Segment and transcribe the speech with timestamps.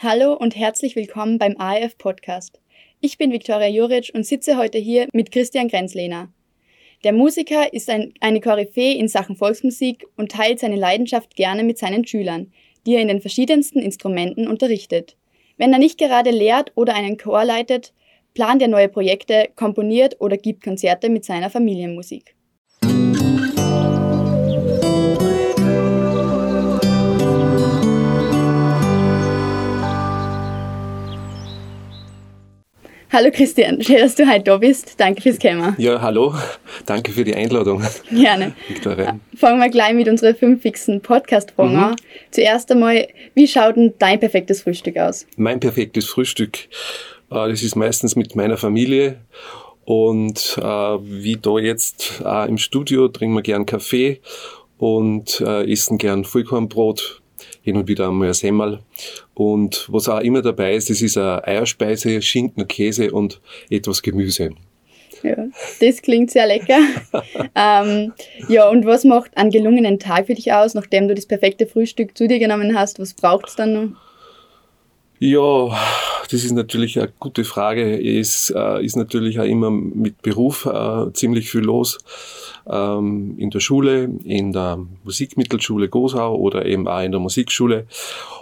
[0.00, 2.60] Hallo und herzlich willkommen beim AF Podcast.
[3.00, 6.28] Ich bin Viktoria Juric und sitze heute hier mit Christian Grenzlehner.
[7.02, 11.78] Der Musiker ist ein, eine Koryphäe in Sachen Volksmusik und teilt seine Leidenschaft gerne mit
[11.78, 12.52] seinen Schülern,
[12.86, 15.16] die er in den verschiedensten Instrumenten unterrichtet.
[15.56, 17.92] Wenn er nicht gerade lehrt oder einen Chor leitet,
[18.34, 22.36] plant er neue Projekte, komponiert oder gibt Konzerte mit seiner Familienmusik.
[33.10, 35.00] Hallo Christian, schön, dass du heute da bist.
[35.00, 35.74] Danke fürs Kommen.
[35.78, 36.34] Ja, hallo.
[36.84, 37.82] Danke für die Einladung.
[38.10, 38.54] Gerne.
[38.68, 39.18] Victoria.
[39.34, 41.84] Fangen wir gleich mit unseren fünf fixen Podcast-Fragen mhm.
[41.84, 41.96] an.
[42.32, 45.26] Zuerst einmal, wie schaut denn dein perfektes Frühstück aus?
[45.38, 46.58] Mein perfektes Frühstück,
[47.30, 49.20] äh, das ist meistens mit meiner Familie.
[49.86, 54.20] Und äh, wie da jetzt äh, im Studio trinken wir gern Kaffee
[54.76, 57.22] und essen gern Vollkornbrot
[57.62, 58.80] hin und wieder einmal ein Semmel.
[59.38, 64.50] Und was auch immer dabei ist, das ist eine Eierspeise, Schinken, Käse und etwas Gemüse.
[65.22, 65.46] Ja,
[65.80, 66.80] das klingt sehr lecker.
[67.54, 68.12] ähm,
[68.48, 72.18] ja, und was macht einen gelungenen Tag für dich aus, nachdem du das perfekte Frühstück
[72.18, 72.98] zu dir genommen hast?
[72.98, 74.07] Was braucht es dann noch?
[75.20, 75.76] Ja,
[76.30, 78.00] das ist natürlich eine gute Frage.
[78.00, 81.98] Es äh, ist natürlich auch immer mit Beruf äh, ziemlich viel los.
[82.70, 87.86] Ähm, in der Schule, in der Musikmittelschule Gosau oder eben auch in der Musikschule.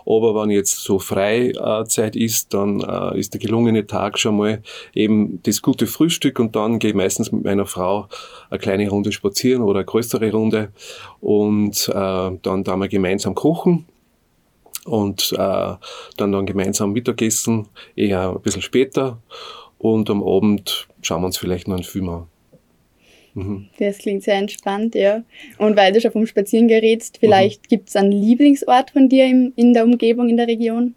[0.05, 4.62] Aber wenn jetzt so Freizeit ist, dann äh, ist der gelungene Tag schon mal
[4.94, 8.08] eben das gute Frühstück und dann gehe ich meistens mit meiner Frau
[8.50, 10.72] eine kleine Runde spazieren oder eine größere Runde
[11.20, 11.92] und äh,
[12.42, 13.86] dann da wir gemeinsam kochen
[14.87, 19.19] und äh, dann dann gemeinsam Mittagessen, eher ein bisschen später
[19.79, 22.27] und am Abend schauen wir uns vielleicht noch einen Film an.
[23.34, 23.69] Mhm.
[23.79, 25.23] Das klingt sehr entspannt, ja.
[25.59, 27.69] Und weil du schon vom Spazieren gerätst, vielleicht mhm.
[27.69, 30.95] gibt es einen Lieblingsort von dir im, in der Umgebung, in der Region?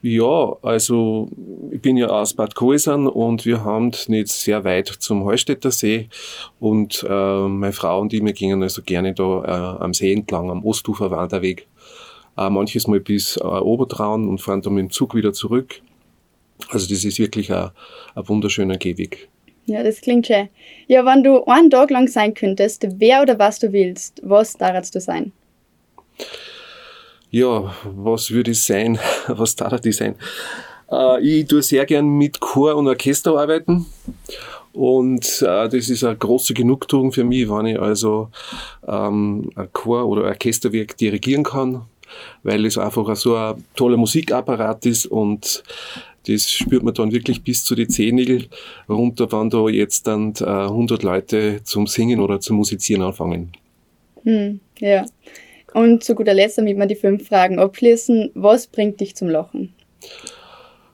[0.00, 1.28] Ja, also
[1.72, 6.08] ich bin ja aus Bad Koisern und wir haben nicht sehr weit zum Heustädter See
[6.60, 10.50] und äh, meine Frau und ich, wir gingen also gerne da äh, am See entlang,
[10.50, 11.66] am Ostufer Wanderweg
[12.38, 15.80] äh, manches Mal bis äh, Obertraun und fahren dann mit dem Zug wieder zurück.
[16.70, 17.70] Also das ist wirklich ein,
[18.14, 19.28] ein wunderschöner Gehweg.
[19.66, 20.48] Ja, das klingt schön.
[20.86, 24.94] Ja, wenn du einen Tag lang sein könntest, wer oder was du willst, was darfst
[24.94, 25.32] du sein?
[27.30, 28.98] Ja, was würde ich sein?
[29.28, 30.14] Was darf ich sein?
[30.90, 33.84] Äh, ich tue sehr gern mit Chor und Orchester arbeiten.
[34.72, 38.30] Und äh, das ist eine große Genugtuung für mich, wenn ich also
[38.86, 41.84] ähm, ein Chor- oder Orchesterwerk dirigieren kann
[42.42, 45.62] weil es einfach so ein toller Musikapparat ist und
[46.26, 48.46] das spürt man dann wirklich bis zu die Zehennägel
[48.88, 53.52] runter, wenn da jetzt dann äh, 100 Leute zum Singen oder zum Musizieren anfangen.
[54.24, 55.06] Hm, ja.
[55.74, 59.74] Und zu guter Letzt, damit wir die fünf Fragen abschließen, was bringt dich zum Lachen?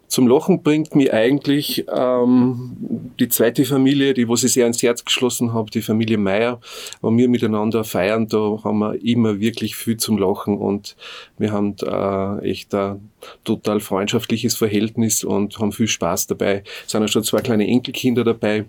[0.09, 2.77] Zum Lachen bringt mich eigentlich ähm,
[3.19, 6.61] die zweite Familie, die was ich sehr ans Herz geschlossen habe, die Familie Meier.
[7.03, 10.97] Wenn wir miteinander feiern, da haben wir immer wirklich viel zum Lachen und
[11.39, 13.11] wir haben äh, echt ein
[13.45, 16.63] total freundschaftliches Verhältnis und haben viel Spaß dabei.
[16.85, 18.65] Es sind ja schon zwei kleine Enkelkinder dabei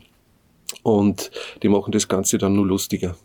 [0.84, 1.32] und
[1.64, 3.16] die machen das Ganze dann nur lustiger.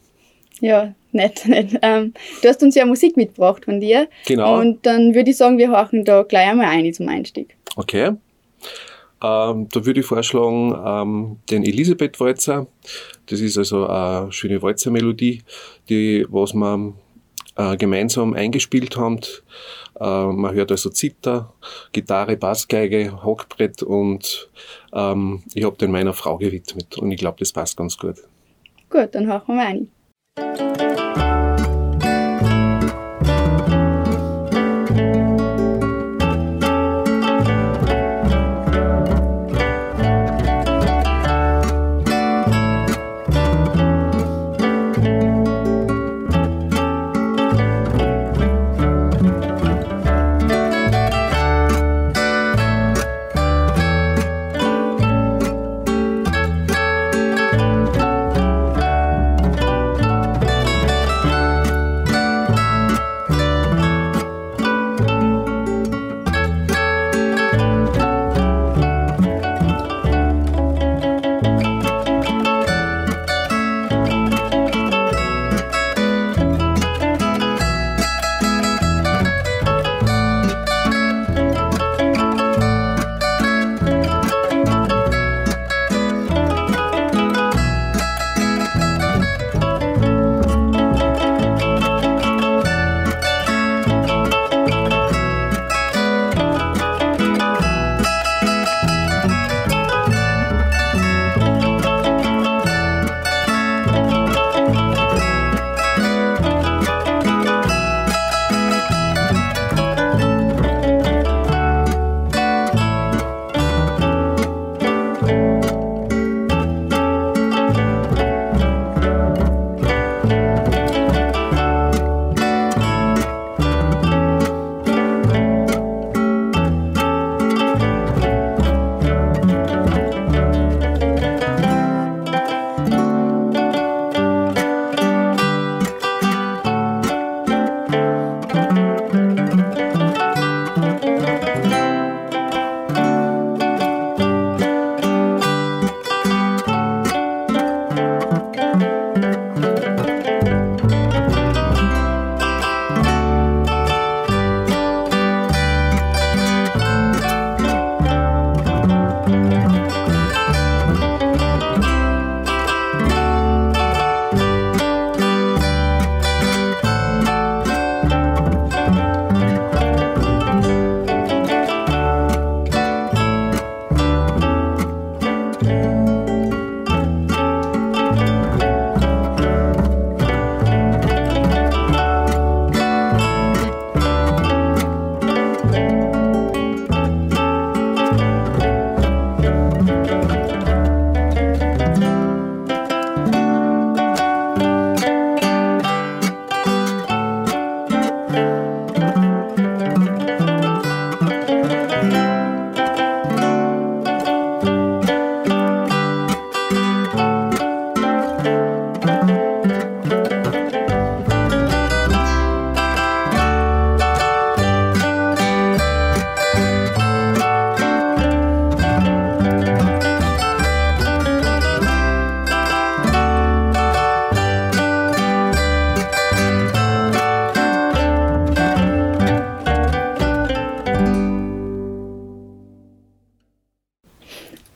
[0.61, 1.79] Ja, nett, nett.
[1.83, 2.13] Ähm,
[2.43, 4.09] du hast uns ja Musik mitgebracht von dir.
[4.27, 4.59] Genau.
[4.61, 7.57] Und dann würde ich sagen, wir horchen da gleich einmal ein zum Einstieg.
[7.77, 8.17] Okay.
[9.23, 12.67] Ähm, da würde ich vorschlagen, ähm, den Elisabeth-Walzer.
[13.27, 15.43] Das ist also eine schöne Walzermelodie,
[15.89, 16.95] die, was wir
[17.57, 19.21] äh, gemeinsam eingespielt haben.
[20.01, 21.53] Äh, man hört also Zither,
[21.93, 24.49] Gitarre, Bassgeige, Hockbrett und
[24.95, 28.17] ähm, ich habe den meiner Frau gewidmet und ich glaube, das passt ganz gut.
[28.89, 30.80] Gut, dann hören wir ein.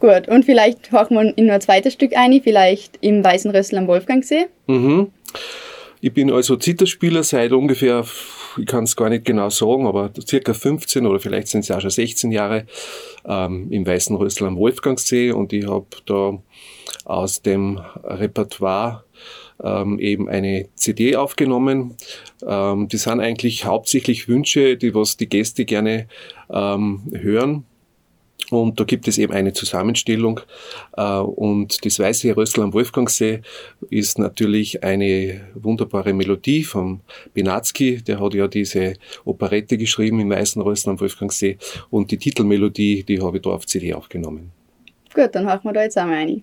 [0.05, 3.87] Gut, und vielleicht hören wir in ein zweites Stück ein, vielleicht im Weißen Rössel am
[3.87, 4.49] Wolfgangsee.
[4.67, 5.13] Mhm.
[6.03, 8.05] Ich bin also Zitterspieler seit ungefähr,
[8.59, 11.79] ich kann es gar nicht genau sagen, aber circa 15 oder vielleicht sind es ja
[11.79, 12.67] auch schon 16 Jahre
[13.27, 16.39] ähm, im Weißen Rössel am Wolfgangsee und ich habe da
[17.07, 19.05] aus dem Repertoire
[19.63, 21.97] ähm, eben eine CD aufgenommen.
[22.47, 26.09] Ähm, die sind eigentlich hauptsächlich Wünsche, die was die Gäste gerne
[26.51, 27.65] ähm, hören.
[28.51, 30.41] Und da gibt es eben eine Zusammenstellung.
[30.97, 33.41] Äh, und das Weiße Rössel am Wolfgangsee
[33.91, 37.01] ist natürlich eine wunderbare Melodie vom
[37.33, 38.03] Benatzky.
[38.03, 38.95] Der hat ja diese
[39.25, 41.59] Operette geschrieben im Weißen Rössel am Wolfgangsee.
[41.91, 44.53] Und die Titelmelodie, die habe ich da auf CD aufgenommen.
[45.15, 46.43] Gut, dann hören wir da jetzt einmal rein.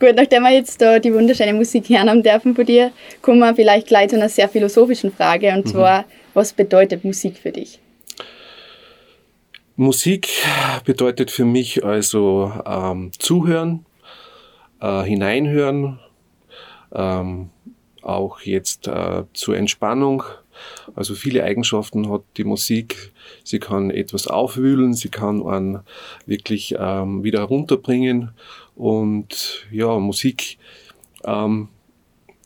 [0.00, 2.90] Gut, nachdem wir jetzt da die wunderschöne Musik hören dürfen von dir,
[3.20, 5.70] kommen wir vielleicht gleich zu einer sehr philosophischen Frage und mhm.
[5.70, 7.78] zwar, was bedeutet Musik für dich?
[9.76, 10.30] Musik
[10.86, 13.84] bedeutet für mich also ähm, zuhören,
[14.80, 16.00] äh, hineinhören,
[16.94, 17.50] ähm,
[18.00, 20.22] auch jetzt äh, zur Entspannung.
[20.94, 23.12] Also viele Eigenschaften hat die Musik.
[23.44, 25.80] Sie kann etwas aufwühlen, sie kann einen
[26.24, 28.30] wirklich ähm, wieder runterbringen
[28.74, 30.58] und ja, Musik
[31.24, 31.68] ähm,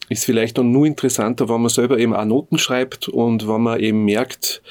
[0.09, 3.81] ist vielleicht dann nur interessanter, wenn man selber eben auch Noten schreibt und wenn man
[3.81, 4.63] eben merkt,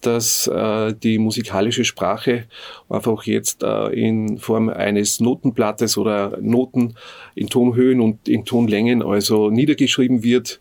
[0.00, 2.46] dass äh, die musikalische Sprache
[2.88, 6.94] einfach jetzt äh, in Form eines Notenblattes oder Noten
[7.34, 10.60] in Tonhöhen und in Tonlängen also niedergeschrieben wird.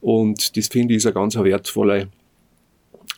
[0.00, 2.08] Und das finde ich ist eine ganz wertvolle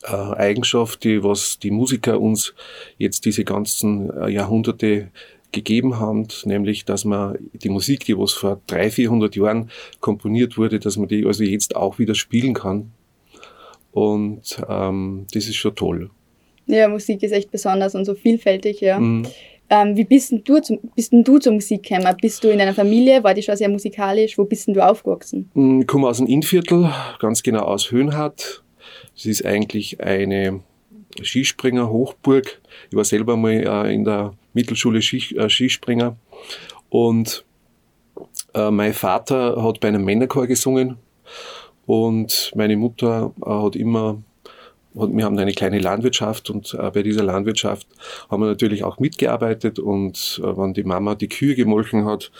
[0.04, 2.54] äh, Eigenschaft, die was die Musiker uns
[2.98, 5.10] jetzt diese ganzen äh, Jahrhunderte
[5.54, 9.70] gegeben haben, nämlich, dass man die Musik, die was vor 300, 400 Jahren
[10.00, 12.92] komponiert wurde, dass man die also jetzt auch wieder spielen kann.
[13.92, 16.10] Und ähm, das ist schon toll.
[16.66, 18.98] Ja, Musik ist echt besonders und so vielfältig, ja.
[18.98, 19.26] Mhm.
[19.70, 22.14] Ähm, wie bist denn, du zum, bist denn du zur Musik gekommen?
[22.20, 23.24] Bist du in deiner Familie?
[23.24, 24.36] War die schon sehr musikalisch?
[24.36, 25.50] Wo bist denn du aufgewachsen?
[25.54, 28.62] Mm, ich komme aus dem Innviertel, ganz genau aus Höhenhardt.
[29.14, 30.60] Das ist eigentlich eine
[31.22, 32.60] Skispringer-Hochburg.
[32.90, 36.16] Ich war selber mal äh, in der Mittelschule äh, Skispringer.
[36.88, 37.44] Und
[38.54, 40.96] äh, mein Vater hat bei einem Männerchor gesungen.
[41.86, 44.22] Und meine Mutter äh, hat immer,
[44.98, 47.86] hat, wir haben eine kleine Landwirtschaft und äh, bei dieser Landwirtschaft
[48.30, 49.78] haben wir natürlich auch mitgearbeitet.
[49.78, 52.30] Und äh, wenn die Mama die Kühe gemolken hat,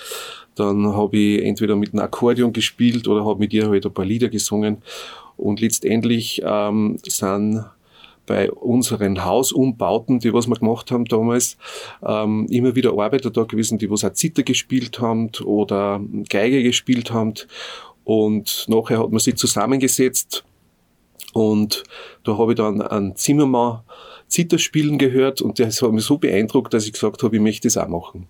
[0.54, 4.04] dann habe ich entweder mit einem Akkordeon gespielt oder habe mit ihr halt ein paar
[4.04, 4.82] Lieder gesungen.
[5.36, 7.64] Und letztendlich ähm, sind
[8.26, 11.56] bei unseren Hausumbauten, die was wir gemacht haben damals,
[12.04, 17.12] ähm, immer wieder Arbeiter da gewesen, die was auch Zither gespielt haben oder Geige gespielt
[17.12, 17.34] haben.
[18.04, 20.44] Und nachher hat man sich zusammengesetzt
[21.32, 21.84] und
[22.22, 23.80] da habe ich dann einen Zimmermann
[24.28, 27.68] Zither spielen gehört und das hat mich so beeindruckt, dass ich gesagt habe, ich möchte
[27.68, 28.26] das auch machen.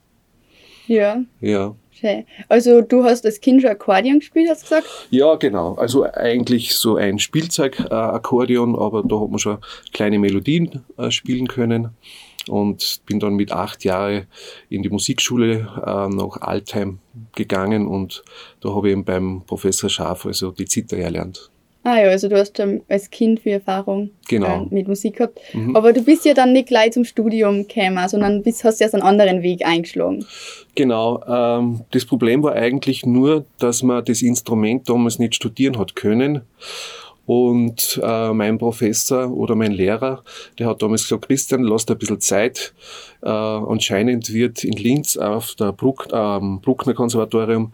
[0.87, 1.23] Ja.
[1.41, 1.75] Ja.
[2.05, 2.27] Schön.
[2.51, 4.87] Also du hast als Kind schon Akkordeon gespielt, hast du gesagt?
[5.09, 5.73] Ja, genau.
[5.77, 9.57] Also eigentlich so ein Spielzeug-Akkordeon, aber da hat man schon
[9.95, 11.97] kleine Melodien äh, spielen können
[12.47, 14.27] und bin dann mit acht Jahren
[14.69, 16.99] in die Musikschule äh, nach Altheim
[17.35, 18.23] gegangen und
[18.61, 21.51] da habe ich eben beim Professor Schaf also die Zither erlernt.
[21.87, 24.63] Ah ja, also du hast schon als Kind viel Erfahrung genau.
[24.63, 25.39] äh, mit Musik gehabt.
[25.53, 25.77] Mhm.
[25.77, 29.03] Aber du bist ja dann nicht gleich zum Studium gekommen, sondern bist, hast erst einen
[29.03, 30.25] anderen Weg eingeschlagen.
[30.75, 31.23] Genau.
[31.29, 36.41] Ähm, das Problem war eigentlich nur, dass man das Instrument damals nicht studieren hat können.
[37.27, 40.23] Und äh, mein Professor oder mein Lehrer,
[40.59, 42.75] der hat damals gesagt, Christian, lass dir ein bisschen Zeit.
[43.23, 47.73] Äh, anscheinend wird in Linz auf der Bruck, äh, Bruckner Konservatorium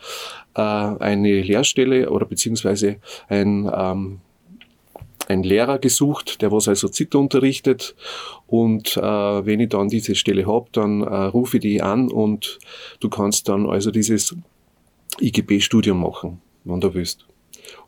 [0.55, 2.97] äh, eine Lehrstelle oder beziehungsweise
[3.29, 4.21] ein, ähm,
[5.27, 7.97] ein Lehrer gesucht, der was also Zither unterrichtet.
[8.47, 12.59] Und äh, wenn ich dann diese Stelle hab, dann äh, rufe ich die an und
[13.01, 14.37] du kannst dann also dieses
[15.21, 17.30] IGB-Studium machen, wenn du willst.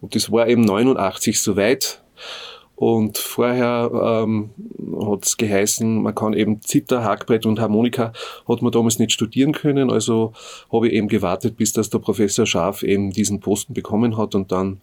[0.00, 2.02] Und das war eben 89 soweit.
[2.82, 3.92] Und vorher
[4.24, 4.50] ähm,
[5.06, 8.12] hat es geheißen, man kann eben Zither, Hackbrett und Harmonika
[8.48, 9.88] hat man damals nicht studieren können.
[9.88, 10.32] Also
[10.72, 14.34] habe ich eben gewartet, bis das der Professor Scharf eben diesen Posten bekommen hat.
[14.34, 14.80] Und dann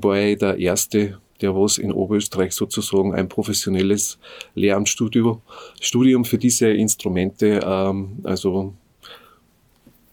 [0.00, 4.18] war ich der Erste, der was in Oberösterreich sozusagen ein professionelles
[4.54, 5.40] Lehramtsstudium
[5.80, 8.74] Studium für diese Instrumente ähm, also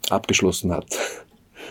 [0.10, 0.88] abgeschlossen hat.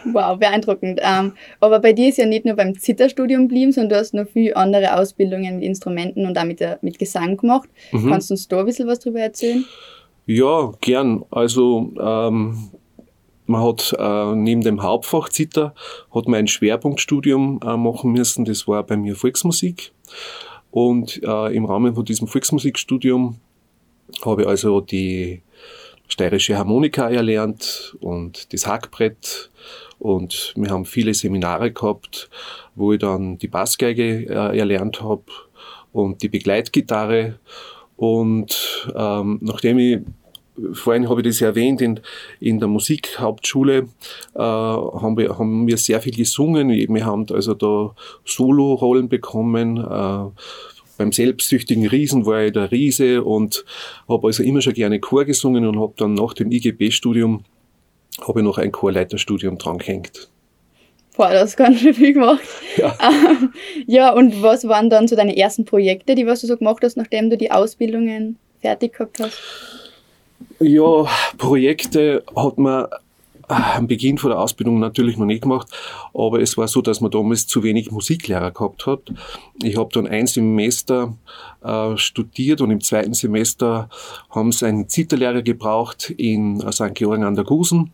[0.13, 1.01] Wow, beeindruckend.
[1.03, 4.27] Ähm, aber bei dir ist ja nicht nur beim Zitterstudium geblieben, sondern du hast noch
[4.27, 7.69] viele andere Ausbildungen mit Instrumenten und auch mit, der, mit Gesang gemacht.
[7.93, 8.11] Mhm.
[8.11, 9.65] Kannst du uns da ein bisschen was drüber erzählen?
[10.27, 11.25] Ja, gern.
[11.31, 12.71] Also ähm,
[13.47, 15.75] man hat äh, neben dem Hauptfach Zither
[16.15, 18.45] hat man ein Schwerpunktstudium äh, machen müssen.
[18.45, 19.93] Das war bei mir Volksmusik.
[20.71, 23.37] Und äh, im Rahmen von diesem Volksmusikstudium
[24.25, 25.43] habe ich also die
[26.07, 29.51] steirische Harmonika erlernt und das Hackbrett
[30.01, 32.31] und wir haben viele Seminare gehabt,
[32.75, 35.23] wo ich dann die Bassgeige äh, erlernt habe
[35.93, 37.39] und die Begleitgitarre.
[37.97, 39.99] Und ähm, nachdem ich
[40.73, 42.01] vorhin habe ich das erwähnt, in,
[42.41, 43.89] in der Musikhauptschule
[44.35, 46.71] äh, haben, wir, haben wir sehr viel gesungen.
[46.71, 49.77] Wir haben also da Solo-Rollen bekommen.
[49.77, 50.41] Äh,
[50.97, 53.65] beim selbstsüchtigen Riesen war ich der Riese und
[54.09, 57.45] habe also immer schon gerne Chor gesungen und habe dann nach dem IGB-Studium
[58.21, 60.31] habe ich noch ein Chorleiterstudium dran gehängt.
[61.17, 62.41] Boah, das ist ganz schön viel gemacht.
[62.77, 62.97] Ja.
[63.03, 63.53] Ähm,
[63.87, 66.97] ja, und was waren dann so deine ersten Projekte, die was du so gemacht hast,
[66.97, 69.37] nachdem du die Ausbildungen fertig gehabt hast?
[70.61, 72.87] Ja, Projekte hat man
[73.51, 75.69] am Beginn von der Ausbildung natürlich noch nicht gemacht,
[76.15, 79.01] aber es war so, dass man damals zu wenig Musiklehrer gehabt hat.
[79.63, 81.15] Ich habe dann ein Semester
[81.63, 83.91] äh, studiert und im zweiten Semester
[84.31, 86.95] haben sie einen Zitterlehrer gebraucht in St.
[86.95, 87.93] Georgen an der Gusen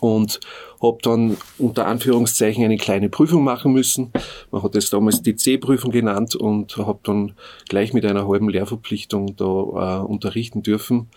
[0.00, 0.40] und
[0.82, 4.12] habe dann unter Anführungszeichen eine kleine Prüfung machen müssen.
[4.50, 7.34] Man hat es damals die C-Prüfung genannt und habe dann
[7.68, 11.08] gleich mit einer halben Lehrverpflichtung da äh, unterrichten dürfen.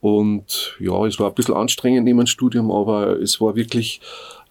[0.00, 4.00] Und ja, es war ein bisschen anstrengend neben dem Studium, aber es war wirklich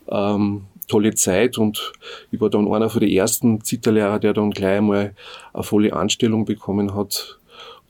[0.09, 1.93] ähm, tolle Zeit und
[2.31, 5.15] ich war dann einer von den ersten Zitterlehrer, der dann gleich mal
[5.53, 7.39] eine volle Anstellung bekommen hat.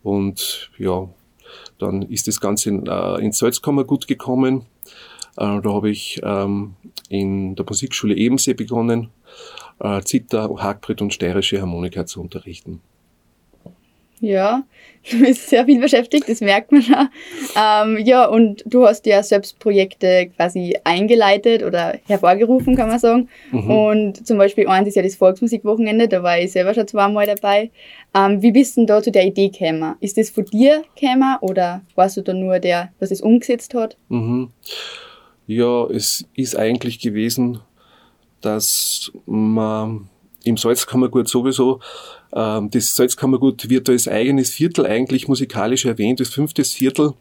[0.04, 1.08] Und ja,
[1.80, 4.66] dann ist das Ganze in, äh, ins Salzkammer gut gekommen.
[5.38, 6.76] Äh, da habe ich ähm,
[7.10, 9.10] in der Musikschule Ebensee begonnen,
[9.80, 12.82] äh, Zither, Hackbrett und steirische Harmonika zu unterrichten.
[14.24, 14.64] Ja,
[15.12, 17.10] du bist sehr viel beschäftigt, das merkt man schon.
[17.58, 23.28] Ähm, ja, und du hast ja selbst Projekte quasi eingeleitet oder hervorgerufen, kann man sagen.
[23.52, 23.70] Mhm.
[23.70, 27.70] Und zum Beispiel eins ist ja das Volksmusikwochenende, da war ich selber schon zweimal dabei.
[28.16, 29.96] Ähm, wie bist du denn da zu der Idee gekommen?
[30.00, 33.98] Ist das von dir gekommen oder warst du da nur der, was es umgesetzt hat?
[34.08, 34.52] Mhm.
[35.48, 37.60] Ja, es ist eigentlich gewesen,
[38.42, 40.10] dass man
[40.44, 41.80] im Salzkammergut sowieso,
[42.34, 47.14] ähm, das Salzkammergut wird als eigenes Viertel eigentlich musikalisch erwähnt, das fünftes Viertel.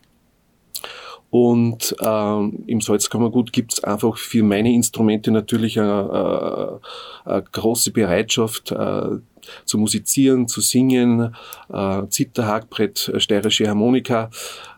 [1.31, 6.81] Und ähm, im Salzkammergut gibt es einfach für meine Instrumente natürlich eine, eine,
[7.25, 9.17] eine große Bereitschaft äh,
[9.65, 11.35] zu musizieren, zu singen,
[11.73, 14.31] äh, Zither, Hackbrett, steirische Harmonika.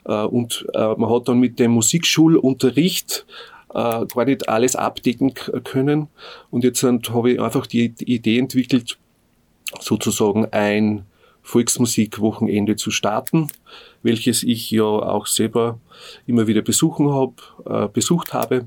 [0.04, 3.26] Äh, und äh, man hat dann mit dem Musikschulunterricht
[3.70, 6.08] äh, gar nicht alles abdecken können.
[6.50, 8.98] Und jetzt habe ich einfach die, Idee entwickelt,
[9.80, 11.04] sozusagen ein
[11.42, 13.48] Volksmusikwochenende zu starten,
[14.02, 15.78] welches ich ja auch selber
[16.26, 18.66] immer wieder besuchen hab, besucht habe.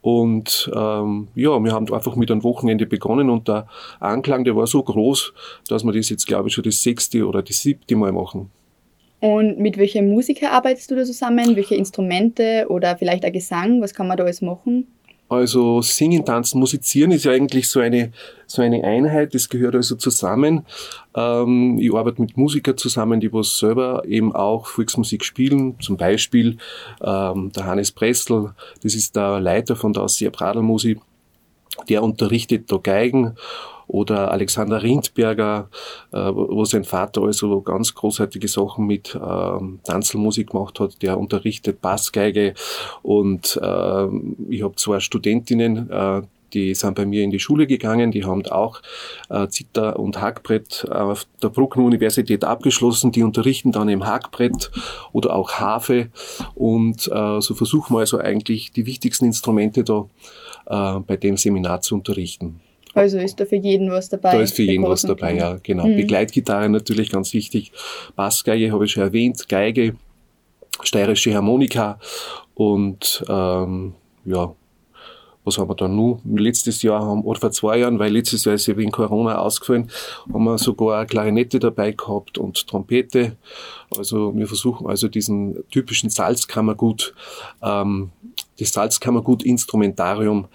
[0.00, 3.66] Und ähm, ja, wir haben einfach mit einem Wochenende begonnen und der
[3.98, 5.32] Anklang, der war so groß,
[5.68, 8.50] dass wir das jetzt, glaube ich, schon das sechste oder das siebte Mal machen.
[9.26, 11.56] Und mit welchen Musiker arbeitest du da zusammen?
[11.56, 13.82] Welche Instrumente oder vielleicht ein Gesang?
[13.82, 14.86] Was kann man da alles machen?
[15.28, 18.12] Also Singen, Tanzen, Musizieren ist ja eigentlich so eine,
[18.46, 20.64] so eine Einheit, das gehört also zusammen.
[21.16, 25.74] Ähm, ich arbeite mit Musikern zusammen, die was selber eben auch Volksmusik spielen.
[25.80, 26.58] Zum Beispiel
[27.02, 28.52] ähm, der Hannes Pressel,
[28.84, 31.00] das ist der Leiter von der Aussia Pradelmusik,
[31.88, 33.36] der unterrichtet da Geigen
[33.88, 35.68] oder Alexander Rindberger,
[36.12, 41.80] äh, wo sein Vater also ganz großartige Sachen mit ähm, Tanzelmusik gemacht hat, der unterrichtet
[41.80, 42.54] Bassgeige
[43.02, 44.06] und äh,
[44.48, 48.46] ich habe zwei Studentinnen, äh, die sind bei mir in die Schule gegangen, die haben
[48.46, 48.80] auch
[49.28, 54.70] äh, Zither und Hackbrett auf der Bruckner Universität abgeschlossen, die unterrichten dann im Hackbrett
[55.12, 56.08] oder auch Harfe.
[56.54, 60.06] Und äh, so versuchen wir also eigentlich die wichtigsten Instrumente da
[60.66, 62.60] äh, bei dem Seminar zu unterrichten.
[62.94, 64.32] Also ist da für jeden was dabei?
[64.32, 65.86] Da ist für jeden was dabei, ja, genau.
[65.86, 65.96] Mhm.
[65.96, 67.72] Begleitgitarre natürlich ganz wichtig.
[68.14, 69.96] Bassgeige habe ich schon erwähnt, Geige,
[70.82, 71.98] steirische Harmonika
[72.54, 73.92] und ähm,
[74.24, 74.54] ja,
[75.46, 76.20] was haben wir da nun?
[76.24, 79.90] Letztes Jahr haben, oder vor zwei Jahren, weil letztes Jahr ist ja wegen Corona ausgefallen,
[80.32, 83.36] haben wir sogar eine Klarinette dabei gehabt und Trompete.
[83.96, 87.14] Also wir versuchen also diesen typischen Salzkammergut,
[87.62, 88.10] ähm,
[88.58, 90.48] das Salzkammergut-Instrumentarium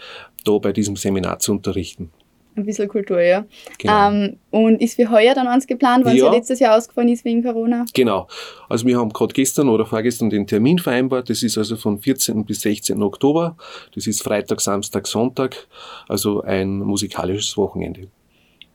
[0.44, 2.12] da bei diesem Seminar zu unterrichten.
[2.56, 3.46] Ein bisschen Kultur, ja.
[3.78, 4.10] Genau.
[4.10, 7.24] Ähm, und ist für heuer dann eins geplant, weil es ja letztes Jahr ausgefallen ist
[7.24, 7.86] wegen Corona?
[7.94, 8.28] Genau.
[8.68, 11.30] Also wir haben gerade gestern oder vorgestern den Termin vereinbart.
[11.30, 12.44] Das ist also von 14.
[12.44, 13.02] bis 16.
[13.02, 13.56] Oktober.
[13.96, 15.68] Das ist Freitag, Samstag, Sonntag.
[16.10, 18.10] Also ein musikalisches Wochenende.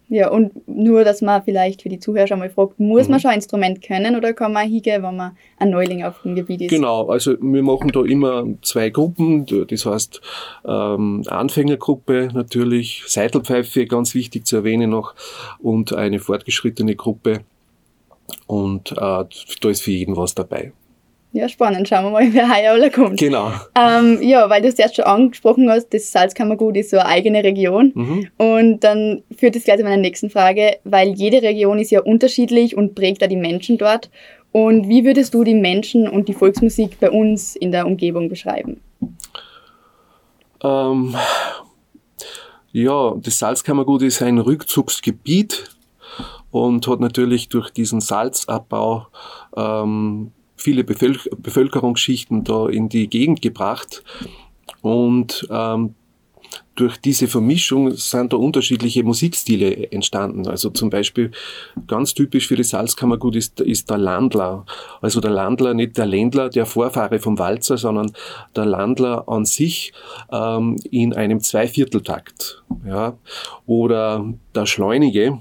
[0.09, 3.13] Ja, und nur, dass man vielleicht für die Zuhörer schon mal fragt, muss mhm.
[3.13, 6.37] man schon ein Instrument können oder kann man hingehen, wenn man ein Neuling auf dem
[6.37, 6.71] Gebiet ist?
[6.71, 10.21] Genau, also wir machen da immer zwei Gruppen, das heißt
[10.65, 15.15] ähm, Anfängergruppe natürlich, Seitelpfeife, ganz wichtig zu erwähnen noch,
[15.59, 17.41] und eine fortgeschrittene Gruppe.
[18.47, 20.73] Und äh, da ist für jeden was dabei.
[21.37, 21.87] Ja, spannend.
[21.87, 23.21] Schauen wir mal, wer heuer alle kommt.
[23.21, 23.53] Genau.
[23.79, 27.45] Ähm, ja, weil du es erst schon angesprochen hast, das Salzkammergut ist so eine eigene
[27.45, 27.93] Region.
[27.95, 28.29] Mhm.
[28.39, 32.75] Und dann führt das gleich zu meiner nächsten Frage, weil jede Region ist ja unterschiedlich
[32.75, 34.11] und prägt da die Menschen dort.
[34.51, 38.81] Und wie würdest du die Menschen und die Volksmusik bei uns in der Umgebung beschreiben?
[40.65, 41.15] Ähm,
[42.73, 45.69] ja, das Salzkammergut ist ein Rückzugsgebiet
[46.51, 49.09] und hat natürlich durch diesen Salzabbau
[49.55, 54.03] ähm, viele Bevölker Bevölkerungsschichten da in die Gegend gebracht
[54.83, 55.95] und ähm,
[56.77, 60.47] durch diese Vermischung sind da unterschiedliche Musikstile entstanden.
[60.47, 61.31] Also zum Beispiel
[61.87, 64.67] ganz typisch für das Salzkammergut ist, ist der Landler.
[65.01, 68.13] Also der Landler, nicht der Ländler, der Vorfahre vom Walzer, sondern
[68.55, 69.93] der Landler an sich
[70.31, 72.63] ähm, in einem Zweivierteltakt.
[72.87, 73.19] Ja.
[73.65, 75.41] Oder der Schleunige,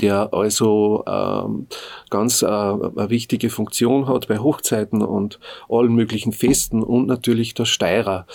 [0.00, 1.66] der also ähm,
[2.10, 7.64] ganz äh, eine wichtige Funktion hat bei Hochzeiten und allen möglichen Festen und natürlich der
[7.64, 8.26] Steirer.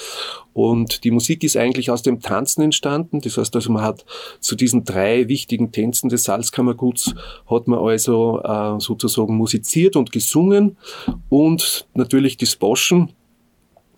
[0.53, 3.19] Und die Musik ist eigentlich aus dem Tanzen entstanden.
[3.19, 4.05] Das heißt also, man hat
[4.39, 7.13] zu diesen drei wichtigen Tänzen des Salzkammerguts
[7.49, 10.77] hat man also äh, sozusagen musiziert und gesungen
[11.29, 13.11] und natürlich das Boschen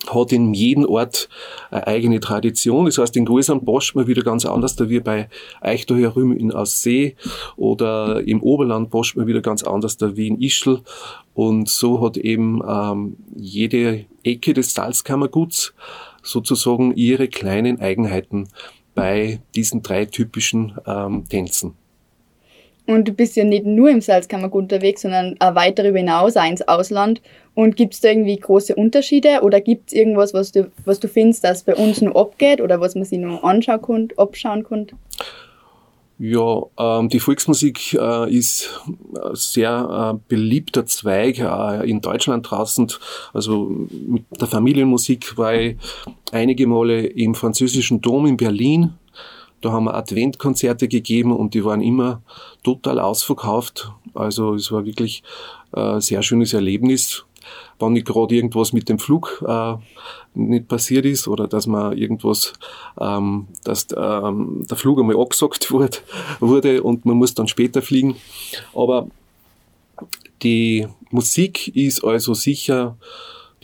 [0.07, 1.29] hat in jedem Ort
[1.71, 2.85] eine eigene Tradition.
[2.85, 5.29] Das heißt, in Guesam boscht man wieder ganz anders, da wie bei
[5.61, 7.15] euch da herüben in Aussee
[7.55, 10.81] oder im Oberland boscht man wieder ganz anders, da wie in Ischl.
[11.33, 15.73] Und so hat eben ähm, jede Ecke des Salzkammerguts
[16.23, 18.49] sozusagen ihre kleinen Eigenheiten
[18.95, 21.75] bei diesen drei typischen ähm, Tänzen.
[22.87, 26.49] Und du bist ja nicht nur im Salzkammergut unterwegs, sondern auch weiter darüber hinaus, auch
[26.49, 27.21] ins Ausland.
[27.53, 31.07] Und gibt es da irgendwie große Unterschiede oder gibt es irgendwas, was du, was du
[31.07, 34.87] findest, das bei uns nur abgeht oder was man sich nur anschauen kann, abschauen kann?
[36.19, 38.81] Ja, ähm, die Volksmusik äh, ist
[39.33, 42.91] sehr äh, beliebter Zweig äh, in Deutschland draußen.
[43.33, 43.69] Also
[44.07, 45.77] mit der Familienmusik war ich
[46.31, 48.93] einige Male im französischen Dom in Berlin
[49.61, 52.21] da haben wir Adventkonzerte gegeben und die waren immer
[52.63, 53.91] total ausverkauft.
[54.13, 55.23] Also es war wirklich
[55.71, 57.23] ein äh, sehr schönes Erlebnis.
[57.79, 59.75] Wenn nicht gerade irgendwas mit dem Flug äh,
[60.33, 62.53] nicht passiert ist oder dass man irgendwas,
[62.99, 65.97] ähm, dass ähm, der Flug einmal abgesagt wurde,
[66.39, 68.15] wurde und man muss dann später fliegen.
[68.75, 69.07] Aber
[70.43, 72.97] die Musik ist also sicher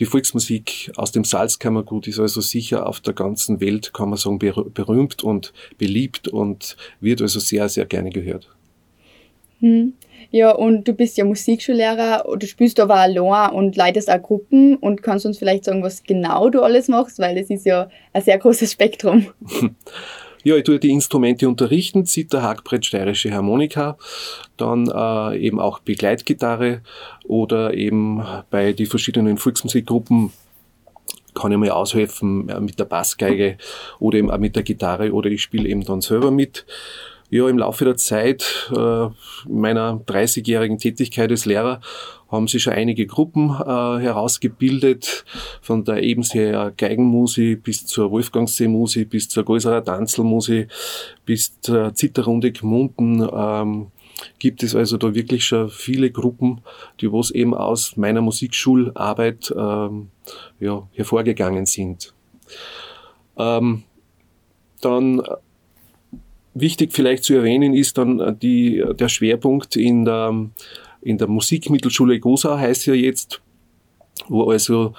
[0.00, 4.38] die Volksmusik aus dem Salzkammergut ist also sicher auf der ganzen Welt, kann man sagen,
[4.38, 8.48] berühmt und beliebt und wird also sehr, sehr gerne gehört.
[9.60, 9.94] Hm.
[10.30, 15.02] Ja, und du bist ja Musikschullehrer, du spielst aber allein und leitest auch Gruppen und
[15.02, 18.38] kannst uns vielleicht sagen, was genau du alles machst, weil es ist ja ein sehr
[18.38, 19.26] großes Spektrum.
[20.44, 23.96] Ja, ich tue die Instrumente unterrichten, Zither, Hackbrett, steirische Harmonika,
[24.58, 26.82] dann äh, eben auch Begleitgitarre
[27.24, 30.32] oder eben bei den verschiedenen Volksmusikgruppen
[31.34, 33.56] kann ich mal aushelfen äh, mit der Bassgeige
[33.98, 36.66] oder eben auch mit der Gitarre oder ich spiele eben dann selber mit.
[37.30, 39.08] Ja, im Laufe der Zeit äh,
[39.48, 41.80] meiner 30-jährigen Tätigkeit als Lehrer
[42.30, 45.24] haben sich schon einige Gruppen äh, herausgebildet,
[45.62, 50.68] von der Ebenseer Geigenmusik bis zur Wolfgangsee-Musik, bis zur Gäuserer Tanzelmusik,
[51.24, 53.26] bis zur Zitterrunde Gmunden.
[53.32, 53.86] Ähm,
[54.38, 56.60] gibt es also da wirklich schon viele Gruppen,
[57.00, 60.08] die was eben aus meiner Musikschularbeit ähm,
[60.60, 62.14] ja, hervorgegangen sind.
[63.36, 63.82] Ähm,
[64.80, 65.22] dann
[66.54, 70.48] wichtig vielleicht zu erwähnen ist dann äh, die, der Schwerpunkt in der
[71.04, 73.42] in der Musikmittelschule Gosau heißt ja jetzt,
[74.28, 74.90] wo also äh,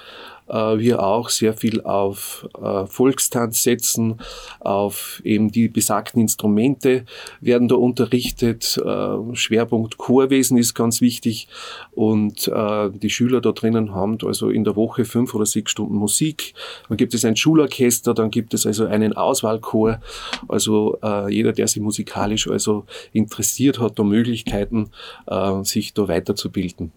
[0.48, 4.18] wir auch sehr viel auf äh, Volkstanz setzen,
[4.60, 7.04] auf eben die besagten Instrumente
[7.40, 8.80] werden da unterrichtet.
[8.84, 11.48] Äh, Schwerpunkt Chorwesen ist ganz wichtig
[11.92, 15.94] und äh, die Schüler da drinnen haben also in der Woche fünf oder sechs Stunden
[15.94, 16.54] Musik.
[16.88, 20.00] Dann gibt es ein Schulorchester, dann gibt es also einen Auswahlchor.
[20.48, 24.90] Also äh, jeder, der sich musikalisch also interessiert, hat da Möglichkeiten,
[25.26, 26.92] äh, sich da weiterzubilden.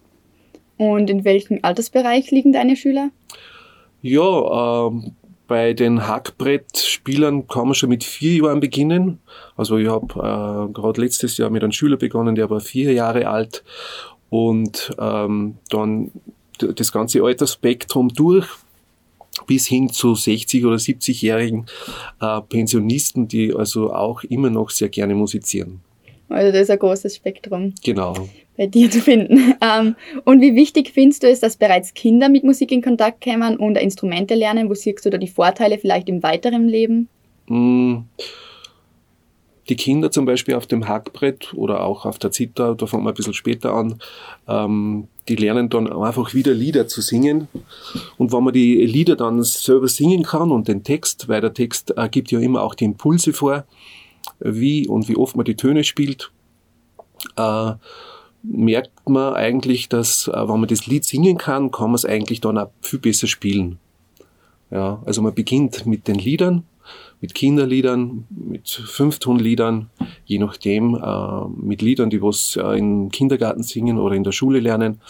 [0.80, 3.10] Und in welchem Altersbereich liegen deine Schüler?
[4.00, 5.12] Ja, ähm,
[5.46, 9.18] bei den Hackbrettspielern kann man schon mit vier Jahren beginnen.
[9.58, 13.28] Also ich habe äh, gerade letztes Jahr mit einem Schüler begonnen, der war vier Jahre
[13.28, 13.62] alt
[14.30, 16.12] und ähm, dann
[16.58, 18.46] das ganze Altersspektrum durch
[19.46, 21.66] bis hin zu 60 oder 70-jährigen
[22.22, 25.82] äh, Pensionisten, die also auch immer noch sehr gerne musizieren.
[26.30, 27.74] Also das ist ein großes Spektrum.
[27.84, 28.14] Genau.
[28.60, 29.54] Bei dir zu finden.
[29.62, 29.94] Ähm,
[30.24, 33.76] und wie wichtig findest du es, dass bereits Kinder mit Musik in Kontakt kommen und
[33.76, 34.70] Instrumente lernen?
[34.70, 37.08] Wo siehst du da die Vorteile vielleicht im weiteren Leben?
[37.46, 37.98] Mm.
[39.68, 43.10] Die Kinder zum Beispiel auf dem Hackbrett oder auch auf der Zither, da fangen wir
[43.10, 43.98] ein bisschen später an,
[44.48, 47.48] ähm, die lernen dann einfach wieder Lieder zu singen.
[48.18, 51.94] Und wenn man die Lieder dann selber singen kann und den Text, weil der Text
[51.96, 53.64] äh, gibt ja immer auch die Impulse vor,
[54.38, 56.30] wie und wie oft man die Töne spielt,
[57.36, 57.72] äh,
[58.42, 62.40] merkt man eigentlich, dass äh, wenn man das Lied singen kann, kann man es eigentlich
[62.40, 63.78] dann auch viel besser spielen.
[64.70, 66.64] Ja, also man beginnt mit den Liedern,
[67.20, 69.90] mit Kinderliedern, mit Fünftonliedern,
[70.24, 74.60] je nachdem, äh, mit Liedern, die was äh, im Kindergarten singen oder in der Schule
[74.60, 75.00] lernen.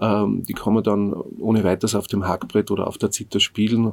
[0.00, 3.92] Ähm, die kann man dann ohne weiteres auf dem Hackbrett oder auf der Zither spielen.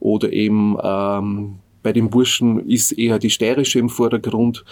[0.00, 4.64] Oder eben ähm, bei den Burschen ist eher die steirische im Vordergrund,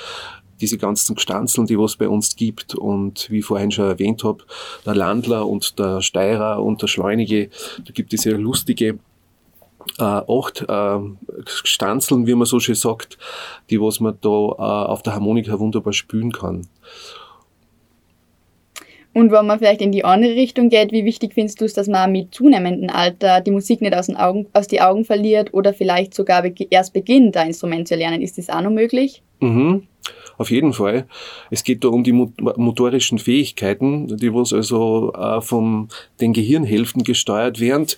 [0.61, 4.45] diese ganzen Gestanzeln, die was bei uns gibt und wie ich vorhin schon erwähnt habe,
[4.85, 7.51] der Landler und der Steirer und der Schleunige,
[7.85, 8.99] da gibt es ja lustige
[9.99, 10.99] äh, acht äh,
[11.47, 13.19] Stanzeln, wie man so schön sagt,
[13.71, 16.67] die was man da äh, auf der Harmonika wunderbar spielen kann.
[19.15, 21.89] Und wenn man vielleicht in die andere Richtung geht, wie wichtig findest du es, dass
[21.89, 25.75] man mit zunehmendem Alter die Musik nicht aus den Augen, aus die Augen verliert oder
[25.75, 28.23] vielleicht sogar erst beginnt, ein Instrument zu lernen?
[28.23, 29.23] Ist das auch noch möglich?
[29.41, 29.89] Mhm.
[30.39, 31.07] Auf jeden Fall.
[31.51, 35.89] Es geht da um die motorischen Fähigkeiten, die was also äh, von
[36.21, 37.89] den Gehirnhälften gesteuert werden.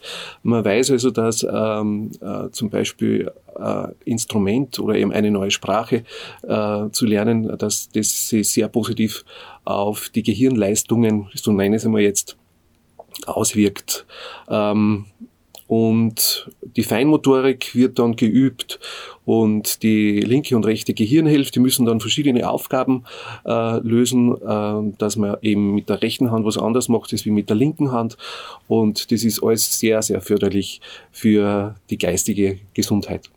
[0.43, 6.05] Man weiß also, dass ähm, äh, zum Beispiel äh, Instrument oder eben eine neue Sprache
[6.43, 9.25] äh, zu lernen, dass das sich sehr positiv
[9.65, 12.39] auf die Gehirnleistungen, so nenne ich es einmal jetzt,
[13.27, 14.07] auswirkt.
[14.49, 15.05] Ähm,
[15.71, 18.81] und die Feinmotorik wird dann geübt
[19.25, 23.05] und die linke und rechte Gehirnhälfte müssen dann verschiedene Aufgaben
[23.47, 27.49] äh, lösen, äh, dass man eben mit der rechten Hand was anderes macht als mit
[27.49, 28.17] der linken Hand
[28.67, 30.81] und das ist alles sehr, sehr förderlich
[31.13, 33.31] für die geistige Gesundheit.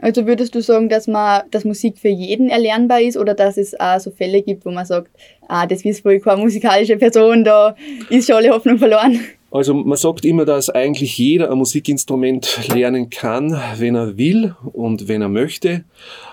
[0.00, 3.74] Also würdest du sagen, dass man, dass Musik für jeden erlernbar ist oder dass es
[3.80, 5.10] auch so Fälle gibt, wo man sagt,
[5.48, 7.74] ah, das ist wohl keine musikalische Person, da
[8.08, 9.18] ist schon alle Hoffnung verloren?
[9.50, 15.08] Also man sagt immer, dass eigentlich jeder ein Musikinstrument lernen kann, wenn er will und
[15.08, 15.84] wenn er möchte.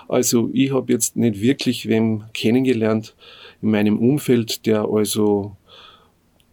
[0.08, 3.14] Also ich habe jetzt nicht wirklich wem kennengelernt
[3.62, 5.56] in meinem Umfeld, der also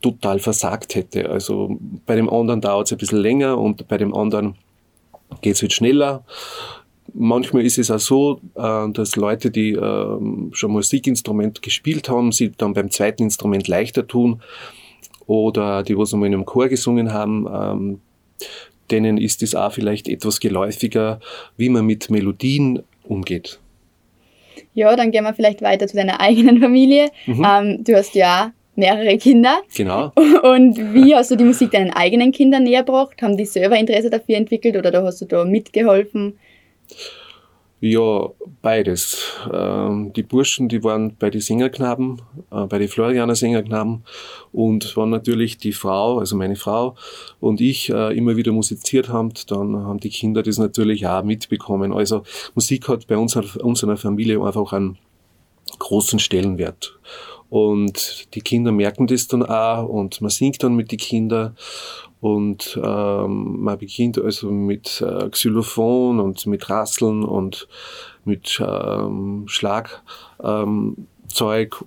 [0.01, 1.29] total versagt hätte.
[1.29, 4.55] Also bei dem anderen dauert es ein bisschen länger und bei dem anderen
[5.41, 6.23] geht es halt schneller.
[7.13, 12.51] Manchmal ist es auch so, äh, dass Leute, die ähm, schon Musikinstrument gespielt haben, sie
[12.51, 14.41] dann beim zweiten Instrument leichter tun
[15.31, 17.99] oder die, was einmal in einem Chor gesungen haben, ähm,
[18.89, 21.19] denen ist es auch vielleicht etwas geläufiger,
[21.55, 23.59] wie man mit Melodien umgeht.
[24.73, 27.09] Ja, dann gehen wir vielleicht weiter zu deiner eigenen Familie.
[27.25, 27.45] Mhm.
[27.47, 29.61] Ähm, du hast ja mehrere Kinder.
[29.75, 30.11] Genau.
[30.43, 33.21] Und wie hast du die Musik deinen eigenen Kindern näher gebracht?
[33.21, 36.37] Haben die selber Interesse dafür entwickelt oder da hast du da mitgeholfen?
[37.83, 38.29] Ja,
[38.61, 39.17] beides.
[39.51, 44.03] Ähm, die Burschen, die waren bei den Sängerknaben, äh, bei den Florianer Sängerknaben
[44.51, 46.93] und waren natürlich die Frau, also meine Frau
[47.39, 51.91] und ich äh, immer wieder musiziert haben, dann haben die Kinder das natürlich auch mitbekommen.
[51.91, 52.21] Also
[52.53, 54.99] Musik hat bei uns, unserer Familie einfach einen
[55.79, 56.99] großen Stellenwert.
[57.49, 61.57] Und die Kinder merken das dann auch und man singt dann mit den Kindern
[62.21, 67.67] und ähm, man beginnt also mit äh, Xylophon und mit Rasseln und
[68.25, 69.99] mit ähm, Schlagzeug
[70.43, 71.07] ähm,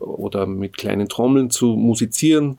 [0.00, 2.58] oder mit kleinen Trommeln zu musizieren.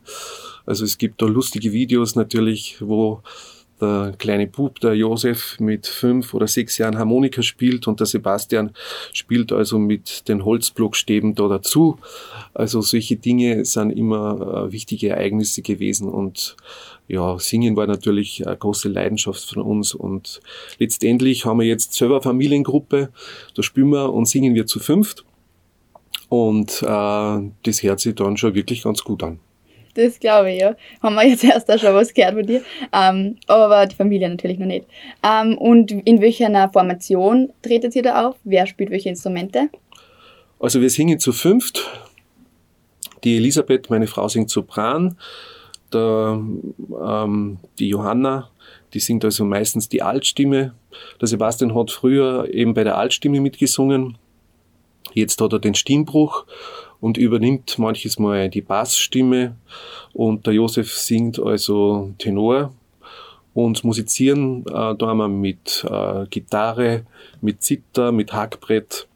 [0.65, 3.21] Also es gibt da lustige Videos natürlich, wo
[3.81, 8.71] der kleine Bub, der Josef, mit fünf oder sechs Jahren Harmonika spielt und der Sebastian
[9.11, 11.97] spielt also mit den Holzblockstäben da dazu.
[12.53, 16.55] Also solche Dinge sind immer äh, wichtige Ereignisse gewesen und
[17.07, 20.41] ja, Singen war natürlich eine große Leidenschaft von uns und
[20.79, 23.09] letztendlich haben wir jetzt selber eine Familiengruppe,
[23.55, 25.23] da spielen wir und singen wir zu fünft
[26.29, 26.85] und äh,
[27.63, 29.39] das hört sich dann schon wirklich ganz gut an.
[29.95, 30.75] Das glaube ich, ja.
[31.01, 32.61] Haben wir jetzt erst auch schon was gehört von dir.
[32.91, 34.85] Ähm, aber die Familie natürlich noch nicht.
[35.23, 38.35] Ähm, und in welcher Formation tretet ihr da auf?
[38.43, 39.69] Wer spielt welche Instrumente?
[40.59, 41.89] Also wir singen zu fünft.
[43.23, 45.17] Die Elisabeth, meine Frau, singt Sopran.
[45.93, 46.41] Der,
[47.01, 48.49] ähm, die Johanna,
[48.93, 50.73] die singt also meistens die Altstimme.
[51.19, 54.17] Der Sebastian hat früher eben bei der Altstimme mitgesungen.
[55.13, 56.45] Jetzt hat er den Stimmbruch
[56.99, 59.55] und übernimmt manches Mal die Bassstimme
[60.13, 62.73] und der Josef singt also Tenor
[63.53, 67.05] und musizieren äh, da haben wir mit äh, Gitarre,
[67.41, 69.07] mit Zither, mit Hackbrett,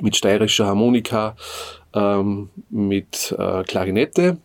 [0.00, 1.34] mit steirischer Harmonika,
[1.94, 4.38] ähm, mit äh, Klarinette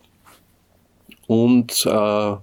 [1.26, 2.36] und äh,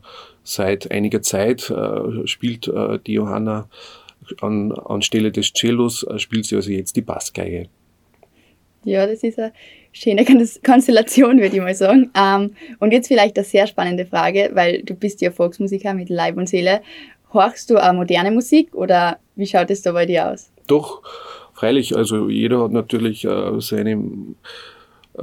[0.44, 3.70] seit einiger Zeit äh, spielt äh, die Johanna
[4.42, 7.68] an, anstelle des Cellos, äh, spielt sie also jetzt die Bassgeige.
[8.84, 9.54] Ja, das ist eine
[9.92, 10.26] schöne
[10.66, 12.12] Konstellation, würde ich mal sagen.
[12.16, 16.38] Ähm, und jetzt vielleicht eine sehr spannende Frage, weil du bist ja Volksmusiker mit Leib
[16.38, 16.82] und Seele.
[17.34, 20.52] Horchst du auch moderne Musik oder wie schaut es da bei dir aus?
[20.68, 21.04] Doch,
[21.54, 21.96] freilich.
[21.96, 23.96] Also jeder hat natürlich äh, seine äh,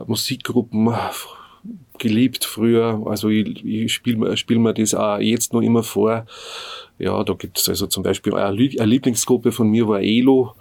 [0.06, 0.94] Musikgruppen
[1.98, 3.02] geliebt früher.
[3.06, 6.26] Also ich, ich spiele spiel mir das auch jetzt noch immer vor.
[6.98, 10.54] Ja, da gibt es also zum Beispiel eine Lieblingsgruppe von mir war Elo.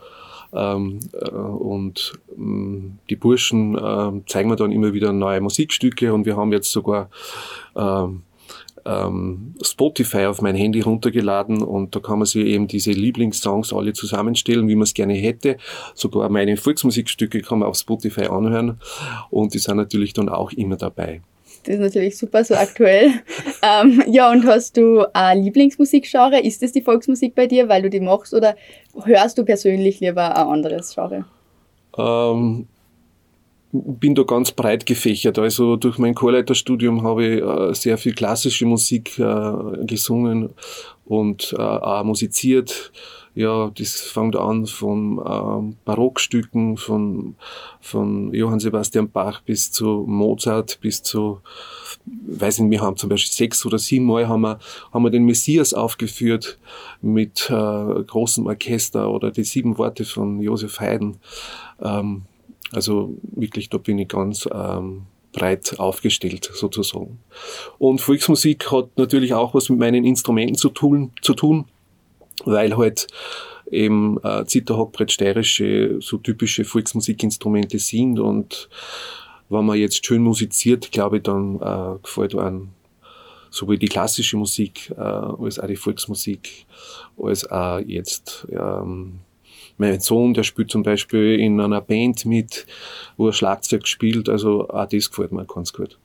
[0.54, 6.26] Ähm, äh, und ähm, die Burschen äh, zeigen mir dann immer wieder neue Musikstücke und
[6.26, 7.10] wir haben jetzt sogar
[7.76, 8.24] ähm,
[8.88, 13.94] ähm, Spotify auf mein Handy runtergeladen und da kann man sich eben diese Lieblingssongs alle
[13.94, 15.58] zusammenstellen, wie man es gerne hätte.
[15.94, 18.80] Sogar meine Volksmusikstücke kann man auf Spotify anhören
[19.30, 21.22] und die sind natürlich dann auch immer dabei.
[21.64, 23.12] Das ist natürlich super, so aktuell.
[23.62, 26.40] ähm, ja, und hast du ein Lieblingsmusikgenre?
[26.40, 28.56] Ist das die Volksmusik bei dir, weil du die machst, oder
[29.04, 31.26] hörst du persönlich lieber ein anderes Genre?
[31.98, 32.68] Ähm,
[33.86, 35.40] bin da ganz breit gefächert.
[35.40, 40.50] Also durch mein Chorleiterstudium habe ich äh, sehr viel klassische Musik äh, gesungen
[41.06, 42.92] und äh, auch musiziert
[43.38, 47.36] ja, das fängt an von ähm, Barockstücken, von,
[47.80, 51.42] von Johann Sebastian Bach bis zu Mozart, bis zu,
[52.06, 54.58] weiß nicht, wir haben zum Beispiel sechs oder sieben Mal haben wir,
[54.92, 56.58] haben wir den Messias aufgeführt
[57.04, 61.18] mit äh, großem Orchester oder die sieben Worte von Josef Haydn.
[61.80, 62.24] Ähm,
[62.72, 67.20] also wirklich, da bin ich ganz ähm, breit aufgestellt sozusagen.
[67.78, 71.12] Und Volksmusik hat natürlich auch was mit meinen Instrumenten zu tun.
[71.22, 71.66] Zu tun
[72.46, 73.08] weil halt
[73.70, 78.70] eben äh, Zither, Hockbrett, steirische, so typische Volksmusikinstrumente sind und
[79.50, 82.70] wenn man jetzt schön musiziert, glaube ich, dann äh, gefällt einem
[83.50, 86.66] sowohl die klassische Musik äh, als auch die Volksmusik,
[87.18, 89.20] als auch jetzt ähm,
[89.78, 92.66] mein Sohn, der spielt zum Beispiel in einer Band mit,
[93.16, 95.98] wo er Schlagzeug spielt, also auch das gefällt mir ganz gut.